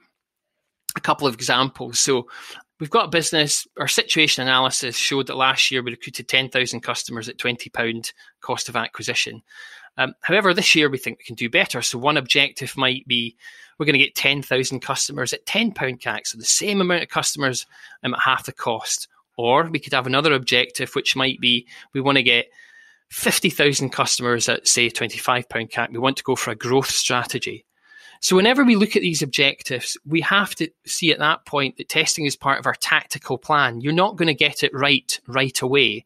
a 0.96 1.00
couple 1.00 1.26
of 1.26 1.34
examples. 1.34 1.98
So 1.98 2.26
we've 2.80 2.90
got 2.90 3.06
a 3.06 3.10
business, 3.10 3.66
our 3.78 3.88
situation 3.88 4.42
analysis 4.42 4.96
showed 4.96 5.26
that 5.26 5.36
last 5.36 5.70
year 5.70 5.82
we 5.82 5.90
recruited 5.90 6.28
10,000 6.28 6.80
customers 6.80 7.28
at 7.28 7.38
£20 7.38 8.12
cost 8.40 8.68
of 8.68 8.76
acquisition. 8.76 9.42
Um, 9.96 10.14
however, 10.22 10.54
this 10.54 10.74
year 10.74 10.88
we 10.88 10.98
think 10.98 11.18
we 11.18 11.24
can 11.24 11.34
do 11.34 11.50
better. 11.50 11.82
So 11.82 11.98
one 11.98 12.16
objective 12.16 12.76
might 12.76 13.06
be 13.06 13.36
we're 13.78 13.86
going 13.86 13.98
to 13.98 14.04
get 14.04 14.14
10,000 14.14 14.80
customers 14.80 15.32
at 15.32 15.46
£10 15.46 15.74
CAC, 15.74 16.26
so 16.26 16.38
the 16.38 16.44
same 16.44 16.80
amount 16.80 17.02
of 17.02 17.08
customers 17.08 17.66
um, 18.02 18.14
at 18.14 18.20
half 18.20 18.46
the 18.46 18.52
cost. 18.52 19.08
Or 19.36 19.68
we 19.68 19.78
could 19.78 19.92
have 19.92 20.06
another 20.06 20.32
objective, 20.32 20.94
which 20.94 21.14
might 21.14 21.40
be 21.40 21.66
we 21.94 22.00
want 22.00 22.16
to 22.16 22.24
get 22.24 22.46
50,000 23.10 23.90
customers 23.90 24.48
at, 24.48 24.66
say, 24.66 24.90
£25 24.90 25.46
CAC. 25.70 25.92
We 25.92 25.98
want 25.98 26.16
to 26.16 26.24
go 26.24 26.34
for 26.34 26.50
a 26.50 26.56
growth 26.56 26.90
strategy. 26.90 27.64
So, 28.20 28.36
whenever 28.36 28.64
we 28.64 28.76
look 28.76 28.96
at 28.96 29.02
these 29.02 29.22
objectives, 29.22 29.96
we 30.06 30.20
have 30.22 30.54
to 30.56 30.68
see 30.86 31.12
at 31.12 31.18
that 31.18 31.44
point 31.46 31.76
that 31.76 31.88
testing 31.88 32.26
is 32.26 32.36
part 32.36 32.58
of 32.58 32.66
our 32.66 32.74
tactical 32.74 33.38
plan. 33.38 33.80
You're 33.80 33.92
not 33.92 34.16
going 34.16 34.28
to 34.28 34.34
get 34.34 34.62
it 34.62 34.74
right 34.74 35.18
right 35.26 35.60
away. 35.60 36.04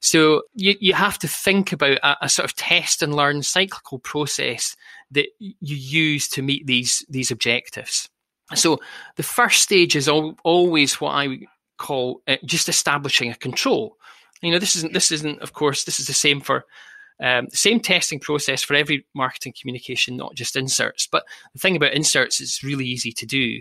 So, 0.00 0.42
you, 0.54 0.74
you 0.80 0.94
have 0.94 1.18
to 1.20 1.28
think 1.28 1.72
about 1.72 1.98
a, 2.02 2.24
a 2.24 2.28
sort 2.28 2.44
of 2.44 2.56
test 2.56 3.02
and 3.02 3.14
learn 3.14 3.42
cyclical 3.42 3.98
process 3.98 4.76
that 5.10 5.28
you 5.40 5.76
use 5.76 6.28
to 6.28 6.42
meet 6.42 6.66
these, 6.66 7.04
these 7.08 7.30
objectives. 7.30 8.08
So, 8.54 8.78
the 9.16 9.22
first 9.22 9.62
stage 9.62 9.96
is 9.96 10.08
al- 10.08 10.36
always 10.44 11.00
what 11.00 11.12
I 11.12 11.40
call 11.78 12.22
uh, 12.26 12.36
just 12.44 12.68
establishing 12.68 13.30
a 13.30 13.36
control. 13.36 13.96
You 14.42 14.52
know, 14.52 14.58
this 14.58 14.76
isn't 14.76 14.92
this 14.92 15.10
isn't 15.12 15.40
of 15.40 15.52
course 15.52 15.84
this 15.84 15.98
is 15.98 16.06
the 16.06 16.12
same 16.12 16.40
for 16.40 16.66
um, 17.20 17.48
same 17.50 17.80
testing 17.80 18.20
process 18.20 18.62
for 18.62 18.74
every 18.74 19.06
marketing 19.14 19.54
communication, 19.58 20.16
not 20.16 20.34
just 20.34 20.56
inserts. 20.56 21.06
But 21.06 21.24
the 21.52 21.58
thing 21.58 21.76
about 21.76 21.94
inserts 21.94 22.40
is 22.40 22.62
really 22.62 22.86
easy 22.86 23.12
to 23.12 23.26
do. 23.26 23.60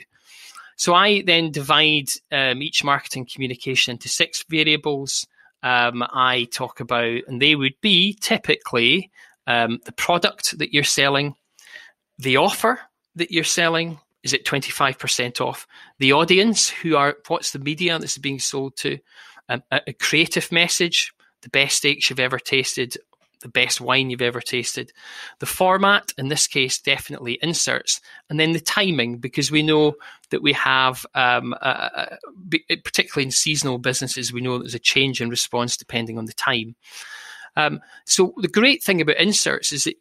So 0.77 0.93
I 0.93 1.21
then 1.21 1.51
divide 1.51 2.09
um, 2.31 2.61
each 2.61 2.83
marketing 2.83 3.27
communication 3.31 3.91
into 3.91 4.09
six 4.09 4.43
variables. 4.49 5.25
Um, 5.63 6.03
I 6.13 6.47
talk 6.51 6.79
about, 6.79 7.21
and 7.27 7.41
they 7.41 7.55
would 7.55 7.79
be 7.81 8.13
typically 8.19 9.09
um, 9.47 9.79
the 9.85 9.93
product 9.93 10.57
that 10.57 10.73
you're 10.73 10.83
selling, 10.83 11.35
the 12.19 12.37
offer 12.37 12.79
that 13.15 13.31
you're 13.31 13.43
selling, 13.43 13.99
is 14.23 14.33
it 14.33 14.43
25% 14.43 15.39
off? 15.39 15.67
The 15.99 16.13
audience, 16.13 16.69
who 16.69 16.97
are, 16.97 17.15
what's 17.27 17.51
the 17.51 17.59
media 17.59 17.97
this 17.99 18.13
is 18.13 18.17
being 18.17 18.39
sold 18.39 18.75
to? 18.77 18.97
Um, 19.47 19.63
a, 19.71 19.81
a, 19.87 19.93
creative 19.93 20.51
message, 20.51 21.13
the 21.43 21.49
best 21.49 21.77
steaks 21.77 22.09
you've 22.09 22.19
ever 22.19 22.39
tasted, 22.39 22.97
the 23.41 23.49
best 23.49 23.81
wine 23.81 24.09
you've 24.09 24.21
ever 24.21 24.41
tasted. 24.41 24.91
The 25.39 25.45
format, 25.45 26.13
in 26.17 26.27
this 26.27 26.47
case, 26.47 26.79
definitely 26.79 27.39
inserts. 27.41 28.01
And 28.29 28.39
then 28.39 28.53
the 28.53 28.59
timing, 28.59 29.17
because 29.17 29.51
we 29.51 29.63
know 29.63 29.95
that 30.29 30.41
we 30.41 30.53
have, 30.53 31.05
um, 31.15 31.55
particularly 32.83 33.25
in 33.25 33.31
seasonal 33.31 33.77
businesses, 33.77 34.33
we 34.33 34.41
know 34.41 34.59
there's 34.59 34.75
a 34.75 34.79
change 34.79 35.21
in 35.21 35.29
response 35.29 35.77
depending 35.77 36.17
on 36.17 36.25
the 36.25 36.33
time. 36.33 36.75
Um, 37.55 37.79
so 38.05 38.33
the 38.37 38.47
great 38.47 38.83
thing 38.83 39.01
about 39.01 39.17
inserts 39.17 39.71
is 39.71 39.85
that 39.85 39.95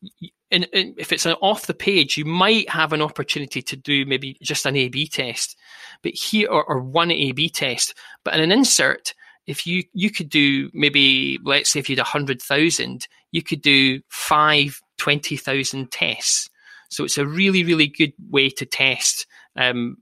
in, 0.50 0.64
in, 0.64 0.94
if 0.98 1.12
it's 1.12 1.26
an 1.26 1.34
off 1.40 1.66
the 1.66 1.74
page, 1.74 2.16
you 2.16 2.24
might 2.24 2.68
have 2.68 2.92
an 2.92 3.02
opportunity 3.02 3.62
to 3.62 3.76
do 3.76 4.04
maybe 4.06 4.36
just 4.42 4.66
an 4.66 4.76
A/B 4.76 5.08
test, 5.08 5.56
but 6.02 6.14
here 6.14 6.48
or, 6.48 6.64
or 6.64 6.80
one 6.80 7.10
A/B 7.10 7.48
test. 7.50 7.94
But 8.24 8.34
in 8.34 8.40
an 8.40 8.52
insert, 8.52 9.14
if 9.46 9.66
you 9.66 9.84
you 9.92 10.10
could 10.10 10.28
do 10.28 10.70
maybe 10.72 11.38
let's 11.44 11.70
say 11.70 11.80
if 11.80 11.88
you 11.88 11.96
had 11.96 12.06
hundred 12.06 12.40
thousand, 12.40 13.06
you 13.34 13.42
could 13.42 13.60
do 13.60 14.00
five 14.08 14.80
twenty 14.96 15.36
thousand 15.36 15.90
tests. 15.90 16.48
So 16.88 17.02
it's 17.04 17.18
a 17.18 17.26
really 17.26 17.64
really 17.64 17.88
good 17.88 18.12
way 18.30 18.48
to 18.50 18.64
test 18.64 19.26
um, 19.56 19.96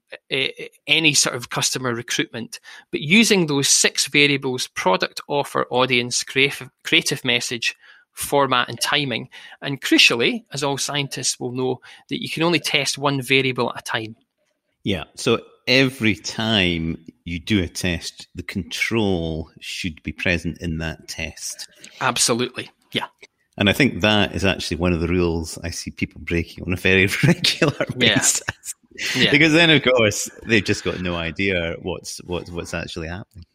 any 0.87 1.15
sort 1.15 1.35
of 1.35 1.49
customer 1.49 1.95
recruitment. 1.95 2.61
But 2.91 3.01
using 3.01 3.47
those 3.47 3.69
six 3.69 4.07
variables 4.07 4.69
product, 4.69 5.23
offer, 5.29 5.67
audience, 5.71 6.23
creative, 6.25 6.69
creative 6.85 7.25
message, 7.25 7.75
format, 8.13 8.69
and 8.69 8.79
timing. 8.79 9.31
And 9.63 9.81
crucially, 9.81 10.45
as 10.53 10.63
all 10.63 10.77
scientists 10.77 11.41
will 11.41 11.53
know, 11.53 11.81
that 12.11 12.23
you 12.23 12.29
can 12.29 12.43
only 12.43 12.61
test 12.61 12.99
one 12.99 13.23
variable 13.23 13.71
at 13.71 13.81
a 13.81 13.83
time. 13.83 14.17
Yeah. 14.85 15.05
So 15.15 15.41
every 15.67 16.17
time 16.17 17.03
you 17.25 17.39
do 17.39 17.63
a 17.63 17.69
test, 17.69 18.27
the 18.35 18.43
control 18.43 19.51
should 19.61 20.03
be 20.03 20.13
present 20.13 20.59
in 20.61 20.79
that 20.79 21.09
test. 21.09 21.69
Absolutely. 22.01 22.71
Yeah. 22.93 23.07
And 23.59 23.69
I 23.69 23.73
think 23.73 24.01
that 24.01 24.35
is 24.35 24.45
actually 24.45 24.79
one 24.79 24.93
of 24.93 25.01
the 25.01 25.09
rules 25.09 25.59
I 25.63 25.71
see 25.71 25.91
people 25.91 26.21
breaking 26.23 26.65
on 26.65 26.73
a 26.73 26.77
very 26.77 27.07
regular 27.27 27.87
basis. 27.97 28.43
Yeah. 28.47 28.63
Yeah. 29.15 29.31
because 29.31 29.53
then, 29.53 29.71
of 29.71 29.83
course, 29.83 30.31
they've 30.45 30.65
just 30.65 30.85
got 30.85 31.01
no 31.01 31.17
idea 31.17 31.77
what's 31.83 32.19
what's 32.25 32.51
what's 32.51 32.75
actually 32.75 33.09
happening. 33.09 33.47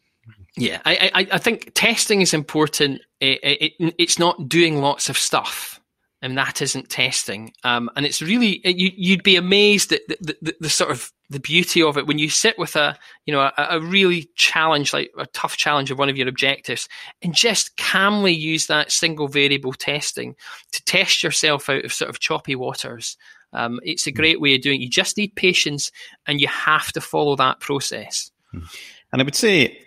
Yeah, 0.56 0.80
I, 0.84 1.10
I, 1.14 1.26
I 1.32 1.38
think 1.38 1.72
testing 1.74 2.20
is 2.20 2.34
important. 2.34 3.00
It, 3.20 3.38
it, 3.78 3.94
it's 3.98 4.18
not 4.18 4.48
doing 4.48 4.80
lots 4.80 5.08
of 5.08 5.16
stuff. 5.16 5.77
And 6.20 6.36
that 6.36 6.60
isn't 6.60 6.88
testing. 6.88 7.52
Um, 7.64 7.90
and 7.96 8.04
it's 8.04 8.20
really 8.20 8.60
you, 8.64 9.14
would 9.14 9.22
be 9.22 9.36
amazed 9.36 9.92
at 9.92 10.00
the, 10.08 10.36
the, 10.42 10.56
the, 10.60 10.70
sort 10.70 10.90
of 10.90 11.12
the 11.30 11.40
beauty 11.40 11.82
of 11.82 11.96
it 11.96 12.06
when 12.06 12.18
you 12.18 12.28
sit 12.28 12.58
with 12.58 12.74
a 12.74 12.96
you 13.26 13.32
know 13.32 13.40
a, 13.40 13.52
a, 13.70 13.80
really 13.80 14.30
challenge 14.34 14.92
like 14.92 15.10
a 15.18 15.26
tough 15.26 15.56
challenge 15.56 15.90
of 15.90 15.98
one 15.98 16.08
of 16.08 16.16
your 16.16 16.28
objectives 16.28 16.88
and 17.22 17.34
just 17.34 17.76
calmly 17.76 18.32
use 18.32 18.66
that 18.66 18.90
single 18.90 19.28
variable 19.28 19.72
testing 19.72 20.34
to 20.72 20.82
test 20.84 21.22
yourself 21.22 21.68
out 21.68 21.84
of 21.84 21.92
sort 21.92 22.10
of 22.10 22.20
choppy 22.20 22.54
waters. 22.54 23.16
Um, 23.52 23.80
it's 23.82 24.06
a 24.06 24.12
great 24.12 24.40
way 24.40 24.54
of 24.54 24.60
doing. 24.60 24.80
it. 24.80 24.84
You 24.84 24.90
just 24.90 25.16
need 25.16 25.34
patience, 25.34 25.90
and 26.26 26.40
you 26.40 26.48
have 26.48 26.92
to 26.92 27.00
follow 27.00 27.34
that 27.36 27.60
process. 27.60 28.30
And 28.52 29.22
I 29.22 29.24
would 29.24 29.34
say, 29.34 29.78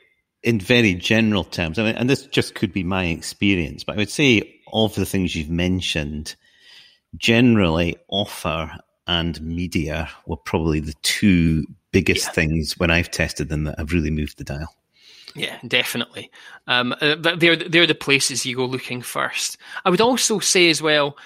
in 0.41 0.59
very 0.59 0.95
general 0.95 1.43
terms, 1.43 1.77
I 1.77 1.83
mean, 1.83 1.95
and 1.95 2.09
this 2.09 2.25
just 2.25 2.55
could 2.55 2.73
be 2.73 2.83
my 2.83 3.05
experience, 3.05 3.83
but 3.83 3.93
I 3.93 3.97
would 3.97 4.09
say 4.09 4.60
of 4.71 4.95
the 4.95 5.05
things 5.05 5.35
you've 5.35 5.49
mentioned, 5.49 6.35
generally 7.17 7.97
offer 8.07 8.71
and 9.07 9.41
media 9.41 10.09
were 10.25 10.37
probably 10.37 10.79
the 10.79 10.95
two 11.01 11.65
biggest 11.91 12.27
yeah. 12.27 12.31
things 12.31 12.77
when 12.77 12.91
I've 12.91 13.11
tested 13.11 13.49
them 13.49 13.65
that 13.65 13.77
have 13.77 13.91
really 13.91 14.11
moved 14.11 14.37
the 14.37 14.43
dial. 14.43 14.75
Yeah, 15.35 15.57
definitely. 15.65 16.29
Um, 16.67 16.93
uh, 16.99 17.15
they're 17.37 17.55
they're 17.55 17.87
the 17.87 17.95
places 17.95 18.45
you 18.45 18.57
go 18.57 18.65
looking 18.65 19.01
first. 19.01 19.57
I 19.85 19.89
would 19.89 20.01
also 20.01 20.39
say 20.39 20.69
as 20.69 20.81
well. 20.81 21.17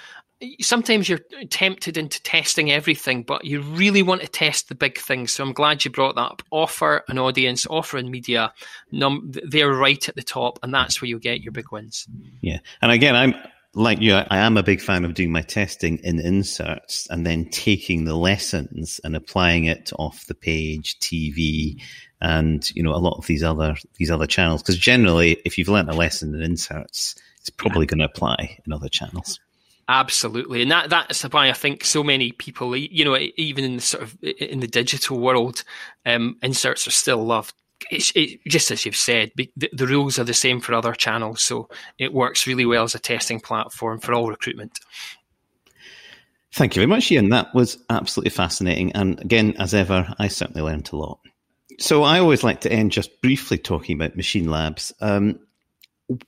Sometimes 0.60 1.08
you're 1.08 1.22
tempted 1.50 1.98
into 1.98 2.22
testing 2.24 2.72
everything, 2.72 3.24
but 3.24 3.46
you 3.46 3.62
really 3.62 4.04
want 4.04 4.22
to 4.22 4.28
test 4.28 4.68
the 4.68 4.76
big 4.76 4.98
things. 4.98 5.32
So 5.32 5.44
I'm 5.44 5.54
glad 5.54 5.86
you 5.86 5.92
brought 5.92 6.16
that 6.16 6.22
up. 6.22 6.42
Offer 6.52 7.04
an 7.08 7.18
audience, 7.18 7.66
offer 7.68 7.98
in 7.98 8.12
media. 8.12 8.54
Num- 8.92 9.32
they're 9.32 9.72
right 9.72 10.08
at 10.10 10.16
the 10.16 10.24
top, 10.24 10.60
and 10.62 10.74
that's 10.74 11.02
where 11.02 11.08
you'll 11.08 11.20
get 11.20 11.42
your 11.42 11.54
big 11.54 11.72
wins. 11.72 12.08
Yeah, 12.42 12.60
and 12.82 12.92
again, 12.92 13.16
I'm 13.16 13.34
like 13.76 14.02
you, 14.02 14.14
I 14.14 14.38
am 14.38 14.58
a 14.58 14.64
big 14.64 14.82
fan 14.82 15.06
of 15.06 15.14
doing 15.14 15.32
my 15.32 15.42
testing 15.42 16.00
in 16.00 16.20
inserts 16.20 17.08
and 17.10 17.26
then 17.26 17.50
taking 17.50 18.06
the 18.06 18.16
lessons 18.16 19.00
and 19.04 19.16
applying 19.16 19.66
it 19.66 19.92
off 20.00 20.26
the 20.28 20.36
page, 20.36 20.98
TV, 21.00 21.82
and 22.22 22.72
you 22.76 22.82
know 22.82 22.94
a 22.94 22.98
lot 22.98 23.18
of 23.18 23.28
these 23.28 23.44
other 23.44 23.76
these 23.98 24.10
other 24.10 24.28
channels. 24.28 24.62
Because 24.62 24.78
generally, 24.78 25.38
if 25.46 25.58
you've 25.58 25.68
learned 25.68 25.90
a 25.90 25.94
lesson 25.94 26.34
in 26.34 26.42
inserts, 26.42 27.16
it's 27.40 27.50
probably 27.50 27.86
yeah. 27.86 27.90
going 27.90 28.00
to 28.00 28.06
apply 28.06 28.58
in 28.66 28.74
other 28.74 28.90
channels. 28.90 29.40
Absolutely, 29.88 30.64
and 30.64 30.72
that 30.72 30.90
that's 30.90 31.22
why 31.24 31.48
I 31.48 31.54
think 31.54 31.84
so 31.84 32.04
many 32.04 32.32
people, 32.32 32.76
you 32.76 33.06
know, 33.06 33.18
even 33.38 33.64
in 33.64 33.76
the 33.76 33.82
sort 33.82 34.04
of 34.04 34.18
in 34.24 34.60
the 34.60 34.68
digital 34.68 35.20
world, 35.20 35.64
um, 36.06 36.38
inserts 36.42 36.88
are 36.88 36.92
still 36.92 37.24
loved 37.24 37.54
it's 37.92 38.12
it, 38.16 38.40
just 38.48 38.72
as 38.72 38.86
you've 38.86 38.96
said, 38.96 39.32
the, 39.36 39.52
the, 39.74 39.88
rules 39.88 40.18
are 40.18 40.24
the 40.24 40.34
same 40.34 40.60
for 40.60 40.74
other 40.74 40.94
channels, 40.94 41.42
so 41.42 41.70
it 41.98 42.14
works 42.14 42.48
really 42.48 42.66
well 42.66 42.84
as 42.84 42.96
a 42.96 43.00
testing 43.00 43.40
platform 43.40 44.00
for 44.00 44.14
all 44.14 44.30
recruitment. 44.30 44.80
Thank 46.54 46.76
you 46.76 46.80
very 46.80 46.88
much, 46.88 47.12
Ian. 47.12 47.30
That 47.30 47.54
was 47.54 47.78
absolutely 47.90 48.30
fascinating. 48.30 48.94
And 48.94 49.20
again, 49.20 49.56
as 49.60 49.74
ever, 49.74 50.14
I 50.20 50.30
certainly 50.30 50.62
learned 50.62 50.90
a 50.94 50.96
lot. 50.96 51.20
So 51.80 52.04
I 52.04 52.20
always 52.20 52.44
like 52.44 52.62
to 52.62 52.72
end 52.72 52.94
just 52.94 53.22
briefly 53.22 53.58
talking 53.58 53.96
about 53.96 54.16
machine 54.16 54.50
labs. 54.50 54.94
Um, 55.02 55.40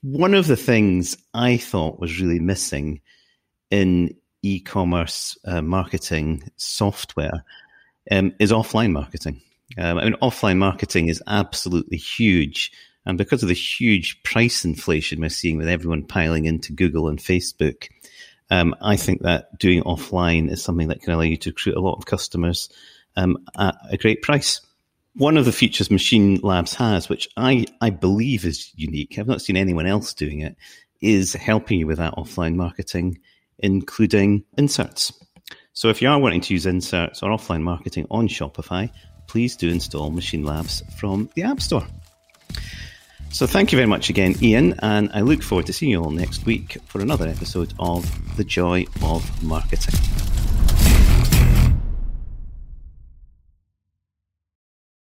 one 0.02 0.34
of 0.34 0.46
the 0.46 0.56
things 0.56 1.16
I 1.32 1.56
thought 1.56 1.98
was 1.98 2.20
really 2.20 2.40
missing 2.40 3.00
in 3.70 4.14
e-commerce 4.42 5.36
uh, 5.44 5.62
marketing 5.62 6.42
software 6.56 7.44
um, 8.10 8.32
is 8.38 8.52
offline 8.52 8.92
marketing. 8.92 9.40
Um, 9.76 9.98
I 9.98 10.04
mean, 10.04 10.16
offline 10.22 10.56
marketing 10.56 11.08
is 11.08 11.22
absolutely 11.26 11.98
huge. 11.98 12.72
And 13.04 13.18
because 13.18 13.42
of 13.42 13.48
the 13.48 13.54
huge 13.54 14.22
price 14.22 14.64
inflation 14.64 15.20
we're 15.20 15.28
seeing 15.28 15.56
with 15.56 15.68
everyone 15.68 16.04
piling 16.04 16.44
into 16.44 16.72
Google 16.72 17.08
and 17.08 17.18
Facebook, 17.18 17.88
um, 18.50 18.74
I 18.80 18.96
think 18.96 19.22
that 19.22 19.58
doing 19.58 19.82
offline 19.82 20.50
is 20.50 20.62
something 20.62 20.88
that 20.88 21.02
can 21.02 21.12
allow 21.12 21.22
you 21.22 21.36
to 21.38 21.50
recruit 21.50 21.76
a 21.76 21.80
lot 21.80 21.96
of 21.96 22.06
customers 22.06 22.70
um, 23.16 23.38
at 23.58 23.76
a 23.90 23.96
great 23.96 24.22
price. 24.22 24.60
One 25.14 25.36
of 25.36 25.44
the 25.44 25.52
features 25.52 25.90
Machine 25.90 26.36
Labs 26.42 26.74
has, 26.74 27.08
which 27.08 27.28
I, 27.36 27.66
I 27.80 27.90
believe 27.90 28.44
is 28.44 28.72
unique, 28.76 29.18
I've 29.18 29.26
not 29.26 29.42
seen 29.42 29.56
anyone 29.56 29.86
else 29.86 30.14
doing 30.14 30.40
it, 30.40 30.56
is 31.00 31.32
helping 31.34 31.80
you 31.80 31.86
with 31.86 31.98
that 31.98 32.14
offline 32.14 32.54
marketing, 32.54 33.18
including 33.58 34.44
inserts. 34.56 35.12
So 35.72 35.88
if 35.88 36.02
you 36.02 36.08
are 36.08 36.18
wanting 36.18 36.40
to 36.42 36.54
use 36.54 36.66
inserts 36.66 37.22
or 37.22 37.30
offline 37.30 37.62
marketing 37.62 38.06
on 38.10 38.28
Shopify, 38.28 38.90
please 39.26 39.56
do 39.56 39.68
install 39.68 40.10
Machine 40.10 40.42
Labs 40.42 40.82
from 40.98 41.30
the 41.34 41.42
App 41.42 41.60
Store. 41.60 41.86
So 43.30 43.46
thank 43.46 43.72
you 43.72 43.76
very 43.76 43.86
much 43.86 44.08
again, 44.08 44.34
Ian, 44.42 44.74
and 44.80 45.10
I 45.12 45.20
look 45.20 45.42
forward 45.42 45.66
to 45.66 45.72
seeing 45.72 45.92
you 45.92 46.02
all 46.02 46.10
next 46.10 46.46
week 46.46 46.78
for 46.86 47.00
another 47.00 47.28
episode 47.28 47.74
of 47.78 48.06
The 48.36 48.44
Joy 48.44 48.86
of 49.02 49.42
Marketing. 49.42 50.27